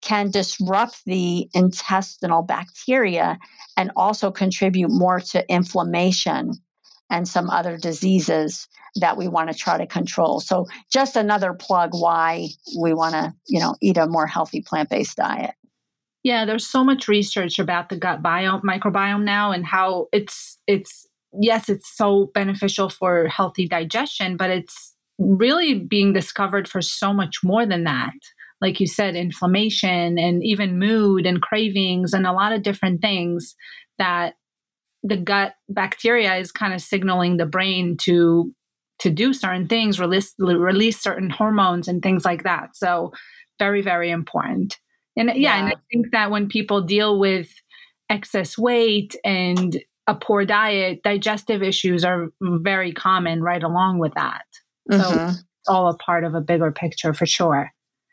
can 0.02 0.30
disrupt 0.30 1.04
the 1.04 1.48
intestinal 1.54 2.42
bacteria 2.42 3.38
and 3.76 3.90
also 3.96 4.30
contribute 4.30 4.90
more 4.90 5.20
to 5.20 5.44
inflammation 5.52 6.52
and 7.10 7.28
some 7.28 7.50
other 7.50 7.76
diseases 7.76 8.68
that 8.96 9.16
we 9.16 9.28
want 9.28 9.50
to 9.50 9.56
try 9.56 9.78
to 9.78 9.86
control. 9.86 10.40
So 10.40 10.66
just 10.92 11.16
another 11.16 11.52
plug 11.52 11.90
why 11.92 12.48
we 12.80 12.94
want 12.94 13.14
to, 13.14 13.34
you 13.46 13.60
know, 13.60 13.76
eat 13.80 13.96
a 13.96 14.06
more 14.06 14.26
healthy 14.26 14.62
plant-based 14.62 15.16
diet. 15.16 15.54
Yeah, 16.22 16.44
there's 16.44 16.66
so 16.66 16.84
much 16.84 17.08
research 17.08 17.58
about 17.58 17.88
the 17.88 17.96
gut 17.96 18.22
biome 18.22 18.62
microbiome 18.62 19.24
now 19.24 19.52
and 19.52 19.64
how 19.64 20.08
it's 20.12 20.58
it's 20.66 21.06
yes, 21.38 21.68
it's 21.68 21.94
so 21.96 22.30
beneficial 22.34 22.88
for 22.88 23.28
healthy 23.28 23.68
digestion, 23.68 24.36
but 24.36 24.50
it's 24.50 24.94
really 25.18 25.78
being 25.78 26.12
discovered 26.12 26.66
for 26.66 26.80
so 26.80 27.12
much 27.12 27.38
more 27.42 27.66
than 27.66 27.84
that 27.84 28.14
like 28.60 28.78
you 28.78 28.86
said, 28.86 29.16
inflammation 29.16 30.18
and 30.18 30.44
even 30.44 30.78
mood 30.78 31.26
and 31.26 31.40
cravings 31.40 32.12
and 32.12 32.26
a 32.26 32.32
lot 32.32 32.52
of 32.52 32.62
different 32.62 33.00
things 33.00 33.54
that 33.98 34.34
the 35.02 35.16
gut 35.16 35.54
bacteria 35.68 36.36
is 36.36 36.52
kind 36.52 36.74
of 36.74 36.82
signaling 36.82 37.36
the 37.36 37.46
brain 37.46 37.96
to 37.96 38.54
to 38.98 39.08
do 39.08 39.32
certain 39.32 39.66
things, 39.66 39.98
release 39.98 40.34
release 40.38 41.00
certain 41.00 41.30
hormones 41.30 41.88
and 41.88 42.02
things 42.02 42.24
like 42.24 42.42
that. 42.42 42.76
So 42.76 43.12
very, 43.58 43.80
very 43.80 44.10
important. 44.10 44.78
And 45.16 45.28
yeah, 45.28 45.34
yeah. 45.34 45.58
and 45.58 45.68
I 45.68 45.76
think 45.90 46.12
that 46.12 46.30
when 46.30 46.48
people 46.48 46.82
deal 46.82 47.18
with 47.18 47.48
excess 48.10 48.58
weight 48.58 49.16
and 49.24 49.82
a 50.10 50.14
poor 50.14 50.44
diet, 50.44 51.02
digestive 51.04 51.62
issues 51.62 52.04
are 52.04 52.28
very 52.40 52.92
common 52.92 53.42
right 53.42 53.62
along 53.62 53.98
with 53.98 54.12
that. 54.14 54.42
So 54.90 54.98
mm-hmm. 54.98 55.30
it's 55.30 55.68
all 55.68 55.88
a 55.88 55.96
part 55.96 56.24
of 56.24 56.34
a 56.34 56.40
bigger 56.40 56.72
picture 56.72 57.14
for 57.14 57.26
sure. 57.26 57.70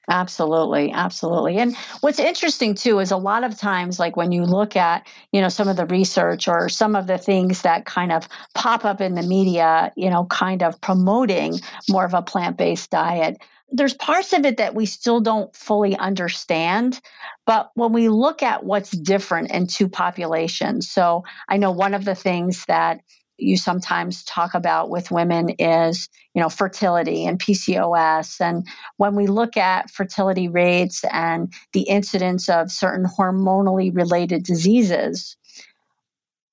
Absolutely, 0.10 0.92
absolutely. 0.92 1.58
And 1.58 1.76
what's 2.00 2.20
interesting 2.20 2.76
too 2.76 3.00
is 3.00 3.12
a 3.12 3.18
lot 3.18 3.44
of 3.44 3.58
times 3.58 4.00
like 4.00 4.16
when 4.16 4.32
you 4.32 4.44
look 4.44 4.78
at, 4.78 5.06
you 5.34 5.42
know, 5.42 5.50
some 5.50 5.68
of 5.68 5.76
the 5.76 5.88
research 5.88 6.48
or 6.48 6.70
some 6.70 6.96
of 6.96 7.08
the 7.08 7.18
things 7.18 7.64
that 7.64 7.86
kind 7.86 8.14
of 8.14 8.30
pop 8.54 8.86
up 8.86 9.02
in 9.02 9.16
the 9.16 9.24
media, 9.24 9.92
you 9.98 10.10
know, 10.10 10.26
kind 10.26 10.64
of 10.64 10.80
promoting 10.80 11.60
more 11.90 12.06
of 12.06 12.14
a 12.14 12.22
plant-based 12.22 12.90
diet, 12.90 13.38
there's 13.70 13.94
parts 13.94 14.34
of 14.34 14.46
it 14.46 14.58
that 14.58 14.76
we 14.76 14.86
still 14.86 15.20
don't 15.20 15.54
fully 15.56 15.96
understand. 15.98 17.02
But 17.46 17.72
when 17.76 17.94
we 17.94 18.10
look 18.10 18.42
at 18.42 18.64
what's 18.64 18.92
different 18.92 19.52
in 19.52 19.68
two 19.68 19.90
populations, 19.90 20.90
so 20.90 21.24
I 21.50 21.58
know 21.58 21.72
one 21.72 21.94
of 21.94 22.06
the 22.06 22.16
things 22.16 22.66
that 22.68 23.02
you 23.38 23.58
sometimes 23.58 24.24
talk 24.24 24.54
about 24.54 24.90
with 24.90 25.12
women 25.12 25.50
is 25.60 26.10
you 26.34 26.42
know 26.42 26.50
fertility 26.50 27.26
and 27.26 27.40
PCOS 27.40 28.42
and 28.42 28.68
when 28.98 29.16
we 29.16 29.28
look 29.28 29.58
at 29.58 29.92
fertility 29.92 30.48
rates 30.48 31.04
and 31.12 31.54
the 31.74 31.82
incidence 31.82 32.50
of 32.50 32.72
certain 32.72 33.06
hormonally 33.06 33.96
related 33.96 34.44
diseases 34.44 35.38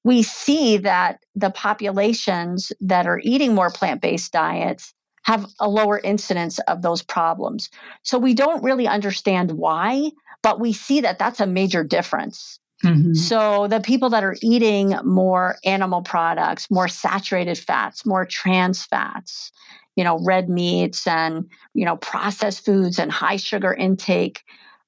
we 0.04 0.22
see 0.22 0.76
that 0.76 1.20
the 1.34 1.50
populations 1.50 2.70
that 2.80 3.06
are 3.06 3.20
eating 3.22 3.54
more 3.54 3.70
plant-based 3.70 4.30
diets 4.32 4.92
have 5.24 5.46
a 5.60 5.68
lower 5.68 5.98
incidence 6.00 6.58
of 6.60 6.82
those 6.82 7.02
problems 7.02 7.70
so 8.02 8.18
we 8.18 8.34
don't 8.34 8.62
really 8.62 8.86
understand 8.86 9.52
why 9.52 10.10
but 10.42 10.60
we 10.60 10.72
see 10.72 11.00
that 11.00 11.18
that's 11.18 11.40
a 11.40 11.46
major 11.46 11.82
difference 11.82 12.58
Mm-hmm. 12.84 13.14
So 13.14 13.66
the 13.68 13.80
people 13.80 14.10
that 14.10 14.24
are 14.24 14.36
eating 14.42 14.98
more 15.04 15.56
animal 15.64 16.02
products, 16.02 16.70
more 16.70 16.88
saturated 16.88 17.58
fats, 17.58 18.04
more 18.04 18.26
trans 18.26 18.84
fats, 18.84 19.52
you 19.96 20.04
know, 20.04 20.18
red 20.18 20.48
meats 20.48 21.06
and, 21.06 21.48
you 21.72 21.84
know, 21.84 21.96
processed 21.96 22.64
foods 22.64 22.98
and 22.98 23.10
high 23.10 23.36
sugar 23.36 23.72
intake, 23.72 24.42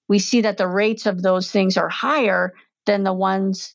we 0.08 0.18
see 0.18 0.40
that 0.42 0.56
the 0.56 0.68
rates 0.68 1.06
of 1.06 1.22
those 1.22 1.50
things 1.50 1.76
are 1.76 1.88
higher 1.88 2.52
than 2.86 3.04
the 3.04 3.14
ones 3.14 3.74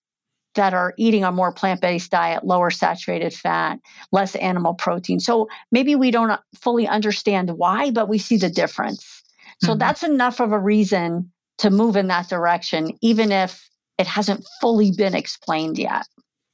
that 0.55 0.73
are 0.73 0.93
eating 0.97 1.23
a 1.23 1.31
more 1.31 1.51
plant-based 1.51 2.11
diet, 2.11 2.43
lower 2.43 2.69
saturated 2.69 3.33
fat, 3.33 3.79
less 4.11 4.35
animal 4.35 4.73
protein. 4.73 5.19
So 5.19 5.47
maybe 5.71 5.95
we 5.95 6.11
don't 6.11 6.39
fully 6.55 6.87
understand 6.87 7.51
why, 7.51 7.91
but 7.91 8.09
we 8.09 8.17
see 8.17 8.37
the 8.37 8.49
difference. 8.49 9.23
So 9.61 9.69
mm-hmm. 9.69 9.79
that's 9.79 10.03
enough 10.03 10.39
of 10.39 10.51
a 10.51 10.59
reason 10.59 11.31
to 11.59 11.69
move 11.69 11.95
in 11.95 12.07
that 12.07 12.29
direction, 12.29 12.97
even 13.01 13.31
if 13.31 13.69
it 13.97 14.07
hasn't 14.07 14.45
fully 14.59 14.91
been 14.91 15.15
explained 15.15 15.77
yet. 15.77 16.05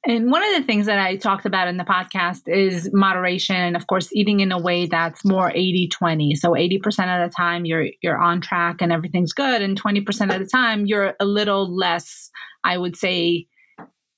And 0.06 0.32
one 0.32 0.42
of 0.42 0.56
the 0.56 0.66
things 0.66 0.86
that 0.86 1.00
I 1.00 1.18
talked 1.18 1.46
about 1.46 1.68
in 1.68 1.76
the 1.76 1.84
podcast 1.84 2.48
is 2.48 2.90
moderation 2.94 3.58
and 3.58 3.76
of 3.76 3.88
course 3.88 4.10
eating 4.14 4.40
in 4.40 4.54
a 4.54 4.60
way 4.60 4.86
that's 4.86 5.26
more 5.26 5.52
80-20. 5.52 6.38
So 6.38 6.52
80% 6.52 6.78
of 7.24 7.30
the 7.30 7.34
time 7.36 7.66
you're 7.66 7.88
you're 8.02 8.18
on 8.18 8.40
track 8.40 8.82
and 8.82 8.92
everything's 8.92 9.34
good 9.34 9.62
and 9.62 9.82
20% 9.82 10.34
of 10.34 10.40
the 10.40 10.46
time 10.46 10.86
you're 10.86 11.14
a 11.20 11.26
little 11.26 11.74
less 11.76 12.30
I 12.64 12.78
would 12.78 12.96
say 12.96 13.48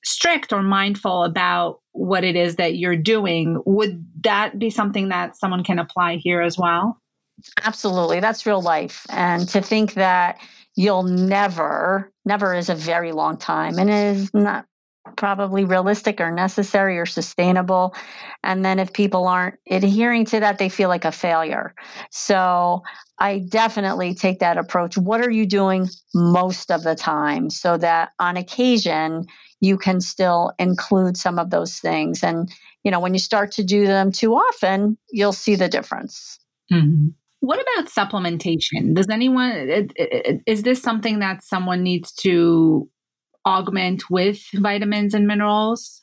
strict 0.04 0.52
or 0.52 0.62
mindful 0.62 1.24
about 1.24 1.80
what 1.92 2.24
it 2.24 2.36
is 2.36 2.56
that 2.56 2.76
you're 2.76 2.96
doing. 2.96 3.60
Would 3.66 4.04
that 4.22 4.58
be 4.58 4.70
something 4.70 5.08
that 5.08 5.36
someone 5.36 5.64
can 5.64 5.78
apply 5.78 6.16
here 6.16 6.40
as 6.40 6.56
well? 6.56 7.00
Absolutely. 7.64 8.20
That's 8.20 8.46
real 8.46 8.62
life. 8.62 9.06
And 9.10 9.48
to 9.48 9.60
think 9.60 9.94
that 9.94 10.38
you'll 10.76 11.02
never, 11.02 12.12
never 12.24 12.54
is 12.54 12.68
a 12.68 12.74
very 12.74 13.12
long 13.12 13.36
time 13.36 13.78
and 13.78 13.90
is 13.90 14.32
not 14.34 14.66
probably 15.16 15.64
realistic 15.64 16.20
or 16.20 16.30
necessary 16.30 16.98
or 16.98 17.06
sustainable. 17.06 17.94
And 18.44 18.64
then 18.64 18.78
if 18.78 18.92
people 18.92 19.26
aren't 19.26 19.56
adhering 19.70 20.24
to 20.26 20.40
that, 20.40 20.58
they 20.58 20.68
feel 20.68 20.88
like 20.88 21.04
a 21.04 21.12
failure. 21.12 21.74
So 22.10 22.82
I 23.18 23.40
definitely 23.48 24.14
take 24.14 24.38
that 24.38 24.58
approach. 24.58 24.96
What 24.96 25.20
are 25.20 25.30
you 25.30 25.46
doing 25.46 25.88
most 26.14 26.70
of 26.70 26.84
the 26.84 26.94
time 26.94 27.50
so 27.50 27.76
that 27.78 28.10
on 28.18 28.36
occasion 28.36 29.26
you 29.60 29.78
can 29.78 30.00
still 30.00 30.52
include 30.58 31.16
some 31.16 31.38
of 31.38 31.50
those 31.50 31.78
things? 31.78 32.22
And, 32.22 32.50
you 32.82 32.90
know, 32.90 33.00
when 33.00 33.12
you 33.12 33.20
start 33.20 33.52
to 33.52 33.64
do 33.64 33.86
them 33.86 34.10
too 34.10 34.34
often, 34.34 34.96
you'll 35.10 35.32
see 35.32 35.54
the 35.54 35.68
difference. 35.68 36.38
Mm-hmm. 36.72 37.08
What 37.40 37.58
about 37.58 37.88
supplementation? 37.88 38.94
Does 38.94 39.08
anyone, 39.10 39.52
is 40.46 40.62
this 40.62 40.82
something 40.82 41.20
that 41.20 41.42
someone 41.42 41.82
needs 41.82 42.12
to 42.16 42.88
augment 43.46 44.10
with 44.10 44.42
vitamins 44.54 45.14
and 45.14 45.26
minerals? 45.26 46.02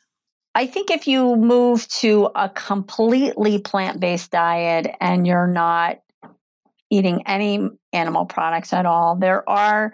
I 0.55 0.65
think 0.65 0.89
if 0.89 1.07
you 1.07 1.35
move 1.35 1.87
to 1.89 2.31
a 2.35 2.49
completely 2.49 3.59
plant 3.59 3.99
based 3.99 4.31
diet 4.31 4.87
and 4.99 5.27
you're 5.27 5.45
not 5.45 5.99
eating 6.89 7.21
any 7.27 7.69
animal 7.93 8.25
products 8.25 8.73
at 8.73 8.87
all, 8.87 9.15
there 9.15 9.47
are 9.47 9.93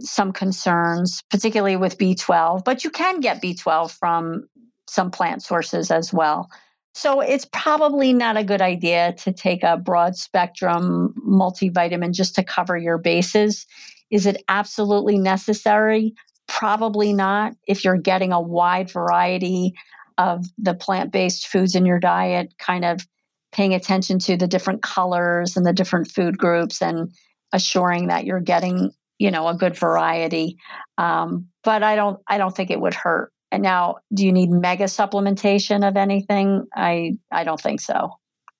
some 0.00 0.32
concerns, 0.32 1.22
particularly 1.30 1.76
with 1.76 1.98
B12, 1.98 2.64
but 2.64 2.84
you 2.84 2.90
can 2.90 3.20
get 3.20 3.42
B12 3.42 3.90
from 3.90 4.48
some 4.88 5.10
plant 5.10 5.42
sources 5.42 5.90
as 5.90 6.12
well. 6.12 6.50
So 6.94 7.20
it's 7.20 7.46
probably 7.52 8.12
not 8.12 8.36
a 8.36 8.44
good 8.44 8.62
idea 8.62 9.14
to 9.18 9.32
take 9.32 9.62
a 9.62 9.76
broad 9.76 10.16
spectrum 10.16 11.14
multivitamin 11.26 12.12
just 12.12 12.36
to 12.36 12.44
cover 12.44 12.76
your 12.76 12.98
bases. 12.98 13.66
Is 14.10 14.26
it 14.26 14.42
absolutely 14.48 15.18
necessary? 15.18 16.14
Probably 16.46 17.12
not. 17.12 17.54
If 17.66 17.84
you're 17.84 17.96
getting 17.96 18.32
a 18.32 18.40
wide 18.40 18.90
variety 18.90 19.74
of 20.18 20.46
the 20.56 20.74
plant 20.74 21.10
based 21.10 21.48
foods 21.48 21.74
in 21.74 21.84
your 21.84 21.98
diet, 21.98 22.54
kind 22.58 22.84
of 22.84 23.04
paying 23.50 23.74
attention 23.74 24.18
to 24.20 24.36
the 24.36 24.46
different 24.46 24.82
colors 24.82 25.56
and 25.56 25.66
the 25.66 25.72
different 25.72 26.10
food 26.10 26.38
groups 26.38 26.80
and 26.80 27.10
assuring 27.52 28.08
that 28.08 28.24
you're 28.24 28.40
getting 28.40 28.92
you 29.18 29.30
know, 29.30 29.48
a 29.48 29.54
good 29.54 29.76
variety. 29.76 30.58
Um, 30.98 31.48
but 31.62 31.82
I 31.82 31.96
don't, 31.96 32.20
I 32.28 32.38
don't 32.38 32.54
think 32.54 32.70
it 32.70 32.80
would 32.80 32.94
hurt. 32.94 33.32
And 33.50 33.62
now, 33.62 33.96
do 34.12 34.26
you 34.26 34.32
need 34.32 34.50
mega 34.50 34.84
supplementation 34.84 35.86
of 35.86 35.96
anything? 35.96 36.66
I, 36.74 37.16
I 37.30 37.44
don't 37.44 37.60
think 37.60 37.80
so. 37.80 38.10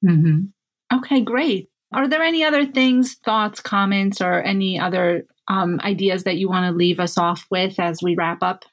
Mm-hmm. 0.04 0.96
Okay, 0.96 1.20
great. 1.20 1.68
Are 1.92 2.08
there 2.08 2.22
any 2.22 2.44
other 2.44 2.66
things, 2.66 3.14
thoughts, 3.24 3.60
comments, 3.60 4.20
or 4.20 4.42
any 4.42 4.78
other 4.78 5.26
um, 5.48 5.80
ideas 5.82 6.24
that 6.24 6.36
you 6.36 6.48
want 6.48 6.66
to 6.66 6.76
leave 6.76 7.00
us 7.00 7.18
off 7.18 7.46
with 7.50 7.78
as 7.78 8.02
we 8.02 8.14
wrap 8.14 8.42
up? 8.42 8.64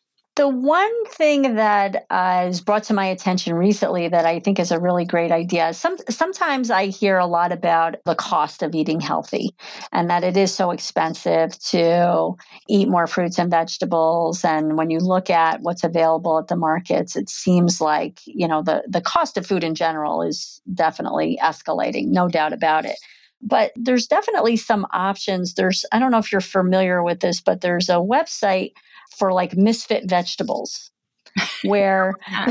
The 0.41 0.47
one 0.47 1.05
thing 1.05 1.53
that 1.53 2.07
uh, 2.09 2.47
is 2.49 2.61
brought 2.61 2.85
to 2.85 2.95
my 2.95 3.05
attention 3.05 3.53
recently 3.53 4.07
that 4.07 4.25
I 4.25 4.39
think 4.39 4.59
is 4.59 4.71
a 4.71 4.79
really 4.79 5.05
great 5.05 5.31
idea. 5.31 5.71
Some 5.71 5.97
sometimes 6.09 6.71
I 6.71 6.87
hear 6.87 7.19
a 7.19 7.27
lot 7.27 7.51
about 7.51 7.97
the 8.05 8.15
cost 8.15 8.63
of 8.63 8.73
eating 8.73 8.99
healthy, 8.99 9.51
and 9.91 10.09
that 10.09 10.23
it 10.23 10.35
is 10.35 10.51
so 10.51 10.71
expensive 10.71 11.59
to 11.65 12.35
eat 12.67 12.89
more 12.89 13.05
fruits 13.05 13.37
and 13.37 13.51
vegetables. 13.51 14.43
And 14.43 14.79
when 14.79 14.89
you 14.89 14.97
look 14.97 15.29
at 15.29 15.61
what's 15.61 15.83
available 15.83 16.39
at 16.39 16.47
the 16.47 16.55
markets, 16.55 17.15
it 17.15 17.29
seems 17.29 17.79
like 17.79 18.19
you 18.25 18.47
know 18.47 18.63
the 18.63 18.81
the 18.87 18.99
cost 18.99 19.37
of 19.37 19.45
food 19.45 19.63
in 19.63 19.75
general 19.75 20.23
is 20.23 20.59
definitely 20.73 21.37
escalating, 21.39 22.07
no 22.07 22.27
doubt 22.27 22.51
about 22.51 22.83
it 22.85 22.97
but 23.43 23.71
there's 23.75 24.05
definitely 24.05 24.55
some 24.55 24.85
options. 24.93 25.55
There's, 25.55 25.83
I 25.91 25.97
don't 25.97 26.11
know 26.11 26.19
if 26.19 26.31
you're 26.31 26.41
familiar 26.41 27.01
with 27.01 27.21
this, 27.21 27.41
but 27.41 27.61
there's 27.61 27.89
a 27.89 27.93
website 27.93 28.73
for 29.21 29.31
like 29.33 29.55
misfit 29.55 30.09
vegetables 30.09 30.89
where 31.63 32.15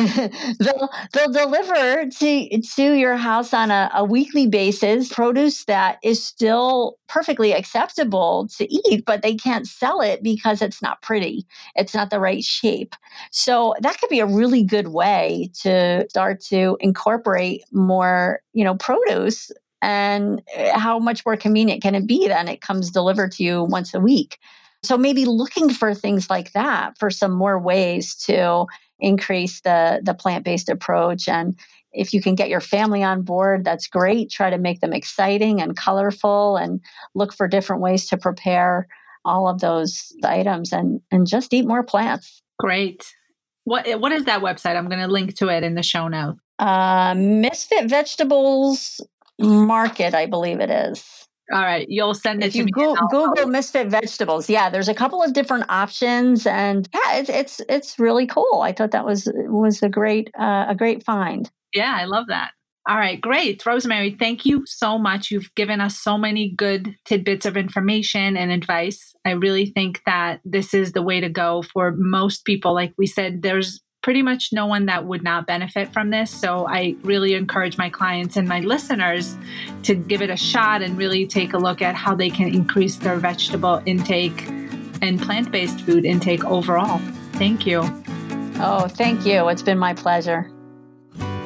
they'll 0.60 0.88
they'll 1.12 1.32
deliver 1.32 2.06
to 2.08 2.60
to 2.60 2.92
your 2.92 3.16
house 3.16 3.52
on 3.52 3.72
a, 3.72 3.90
a, 3.92 4.04
weekly 4.04 4.46
basis 4.46 5.12
produce 5.12 5.64
that 5.64 5.98
is 6.04 6.24
still 6.24 6.94
perfectly 7.08 7.52
acceptable 7.52 8.48
to 8.56 8.72
eat, 8.72 9.04
but 9.04 9.22
they 9.22 9.34
can't 9.34 9.66
sell 9.66 10.00
it 10.00 10.22
because 10.22 10.62
it's 10.62 10.80
not 10.80 11.02
pretty. 11.02 11.44
It's 11.74 11.92
not 11.92 12.10
the 12.10 12.20
right 12.20 12.44
shape. 12.44 12.94
So 13.32 13.74
that 13.80 13.98
could 13.98 14.08
be 14.08 14.20
a 14.20 14.26
really 14.26 14.62
good 14.62 14.88
way 14.88 15.50
to 15.62 16.06
start 16.08 16.40
to 16.42 16.76
incorporate 16.78 17.64
more, 17.72 18.42
you 18.52 18.62
know, 18.62 18.76
produce 18.76 19.50
and 19.82 20.40
eh, 20.54 20.78
how 20.78 21.00
much 21.00 21.26
more 21.26 21.36
convenient 21.36 21.82
can 21.82 21.96
it 21.96 22.06
be 22.06 22.28
than 22.28 22.46
it 22.46 22.60
comes 22.60 22.92
delivered 22.92 23.32
to 23.32 23.42
you 23.42 23.64
once 23.64 23.92
a 23.92 23.98
week 23.98 24.38
so 24.82 24.96
maybe 24.96 25.24
looking 25.24 25.70
for 25.70 25.94
things 25.94 26.30
like 26.30 26.52
that 26.52 26.98
for 26.98 27.10
some 27.10 27.32
more 27.32 27.58
ways 27.58 28.14
to 28.14 28.66
increase 28.98 29.60
the 29.62 30.00
the 30.02 30.14
plant-based 30.14 30.68
approach. 30.68 31.28
And 31.28 31.58
if 31.92 32.14
you 32.14 32.22
can 32.22 32.34
get 32.34 32.48
your 32.48 32.60
family 32.60 33.02
on 33.02 33.22
board 33.22 33.64
that's 33.64 33.86
great. 33.86 34.30
Try 34.30 34.50
to 34.50 34.58
make 34.58 34.80
them 34.80 34.92
exciting 34.92 35.60
and 35.60 35.76
colorful 35.76 36.56
and 36.56 36.80
look 37.14 37.32
for 37.32 37.48
different 37.48 37.82
ways 37.82 38.06
to 38.08 38.16
prepare 38.16 38.86
all 39.24 39.48
of 39.48 39.60
those 39.60 40.12
items 40.24 40.72
and 40.72 41.00
and 41.10 41.26
just 41.26 41.52
eat 41.52 41.66
more 41.66 41.82
plants. 41.82 42.42
Great. 42.58 43.04
What 43.64 44.00
what 44.00 44.12
is 44.12 44.24
that 44.24 44.42
website? 44.42 44.76
I'm 44.76 44.88
going 44.88 45.00
to 45.00 45.08
link 45.08 45.36
to 45.36 45.48
it 45.48 45.62
in 45.62 45.74
the 45.74 45.82
show 45.82 46.08
notes. 46.08 46.40
Uh, 46.58 47.14
misfit 47.16 47.88
vegetables 47.88 49.00
market 49.38 50.14
i 50.14 50.26
believe 50.26 50.60
it 50.60 50.70
is 50.70 51.19
all 51.52 51.62
right, 51.62 51.86
you'll 51.88 52.14
send 52.14 52.42
it 52.42 52.48
if 52.48 52.52
to 52.52 52.58
you 52.58 52.64
me. 52.64 52.72
Go, 52.72 52.94
Google 53.10 53.46
misfit 53.46 53.88
vegetables. 53.88 54.48
Yeah, 54.48 54.70
there's 54.70 54.88
a 54.88 54.94
couple 54.94 55.22
of 55.22 55.32
different 55.32 55.64
options, 55.68 56.46
and 56.46 56.88
yeah, 56.94 57.16
it's 57.16 57.30
it's 57.30 57.60
it's 57.68 57.98
really 57.98 58.26
cool. 58.26 58.60
I 58.62 58.72
thought 58.72 58.92
that 58.92 59.04
was 59.04 59.30
was 59.34 59.82
a 59.82 59.88
great 59.88 60.30
uh, 60.38 60.66
a 60.68 60.74
great 60.74 61.04
find. 61.04 61.50
Yeah, 61.74 61.96
I 61.98 62.04
love 62.04 62.26
that. 62.28 62.52
All 62.88 62.96
right, 62.96 63.20
great. 63.20 63.64
Rosemary, 63.64 64.16
thank 64.18 64.46
you 64.46 64.64
so 64.66 64.98
much. 64.98 65.30
You've 65.30 65.54
given 65.54 65.80
us 65.80 66.00
so 66.00 66.16
many 66.16 66.50
good 66.50 66.96
tidbits 67.04 67.44
of 67.44 67.56
information 67.56 68.36
and 68.36 68.50
advice. 68.50 69.14
I 69.24 69.32
really 69.32 69.66
think 69.66 70.00
that 70.06 70.40
this 70.44 70.72
is 70.72 70.92
the 70.92 71.02
way 71.02 71.20
to 71.20 71.28
go 71.28 71.62
for 71.62 71.92
most 71.96 72.44
people. 72.44 72.74
Like 72.74 72.94
we 72.96 73.06
said, 73.06 73.42
there's 73.42 73.80
pretty 74.02 74.22
much 74.22 74.52
no 74.52 74.66
one 74.66 74.86
that 74.86 75.04
would 75.04 75.22
not 75.22 75.46
benefit 75.46 75.92
from 75.92 76.10
this. 76.10 76.30
So 76.30 76.66
I 76.66 76.96
really 77.02 77.34
encourage 77.34 77.76
my 77.76 77.90
clients 77.90 78.36
and 78.36 78.48
my 78.48 78.60
listeners 78.60 79.36
to 79.82 79.94
give 79.94 80.22
it 80.22 80.30
a 80.30 80.36
shot 80.36 80.82
and 80.82 80.96
really 80.96 81.26
take 81.26 81.52
a 81.52 81.58
look 81.58 81.82
at 81.82 81.94
how 81.94 82.14
they 82.14 82.30
can 82.30 82.48
increase 82.48 82.96
their 82.96 83.16
vegetable 83.16 83.82
intake 83.86 84.48
and 85.02 85.20
plant 85.20 85.50
based 85.50 85.80
food 85.82 86.04
intake 86.04 86.44
overall. 86.44 86.98
Thank 87.34 87.66
you. 87.66 87.80
Oh, 88.62 88.88
thank 88.88 89.24
you. 89.24 89.48
It's 89.48 89.62
been 89.62 89.78
my 89.78 89.94
pleasure. 89.94 90.50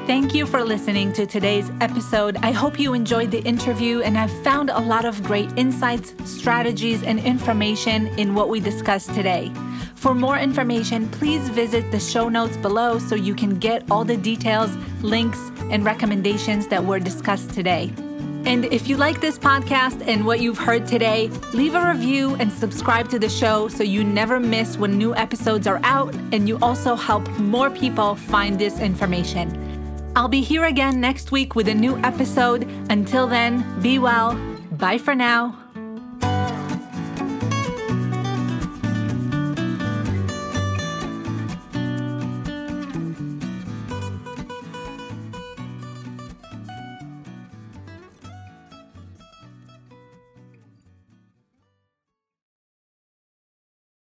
Thank 0.07 0.35
you 0.35 0.45
for 0.45 0.63
listening 0.63 1.15
to 1.15 1.25
today's 1.25 1.71
episode. 1.81 2.37
I 2.43 2.53
hope 2.53 2.79
you 2.79 2.93
enjoyed 2.93 3.31
the 3.31 3.43
interview 3.45 4.03
and 4.03 4.19
have 4.19 4.31
found 4.45 4.69
a 4.69 4.79
lot 4.79 5.07
of 5.07 5.23
great 5.23 5.51
insights, 5.57 6.13
strategies, 6.31 7.03
and 7.03 7.19
information 7.19 8.09
in 8.19 8.35
what 8.35 8.51
we 8.51 8.61
discussed 8.61 9.15
today. 9.15 9.51
For 9.95 10.15
more 10.15 10.39
information, 10.39 11.09
please 11.09 11.49
visit 11.49 11.91
the 11.91 11.99
show 11.99 12.29
notes 12.29 12.59
below 12.59 12.99
so 12.99 13.15
you 13.15 13.35
can 13.35 13.59
get 13.59 13.91
all 13.91 14.05
the 14.05 14.19
details, 14.19 14.77
links, 15.01 15.41
and 15.71 15.87
recommendations 15.87 16.67
that 16.67 16.85
were 16.85 17.01
discussed 17.01 17.55
today. 17.55 17.91
And 18.45 18.67
if 18.67 18.89
you 18.89 18.99
like 18.99 19.23
this 19.23 19.39
podcast 19.39 20.07
and 20.07 20.27
what 20.27 20.39
you've 20.39 20.59
heard 20.59 20.87
today, 20.87 21.29
leave 21.55 21.75
a 21.75 21.93
review 21.93 22.35
and 22.35 22.53
subscribe 22.53 23.09
to 23.09 23.19
the 23.19 23.31
show 23.31 23.69
so 23.69 23.83
you 23.83 24.05
never 24.05 24.39
miss 24.39 24.77
when 24.77 24.99
new 24.99 25.15
episodes 25.15 25.67
are 25.67 25.81
out 25.83 26.15
and 26.31 26.47
you 26.47 26.59
also 26.61 26.95
help 26.95 27.27
more 27.39 27.71
people 27.71 28.17
find 28.17 28.59
this 28.59 28.81
information. 28.81 29.64
I'll 30.17 30.29
be 30.29 30.43
here 30.43 30.65
again 30.65 31.01
next 31.01 31.33
week 31.33 31.57
with 31.57 31.69
a 31.69 31.75
new 31.75 31.97
episode. 31.99 32.69
Until 32.89 33.27
then, 33.27 33.65
be 33.81 33.99
well. 33.99 34.35
Bye 34.73 34.99
for 34.99 35.15
now. 35.15 35.64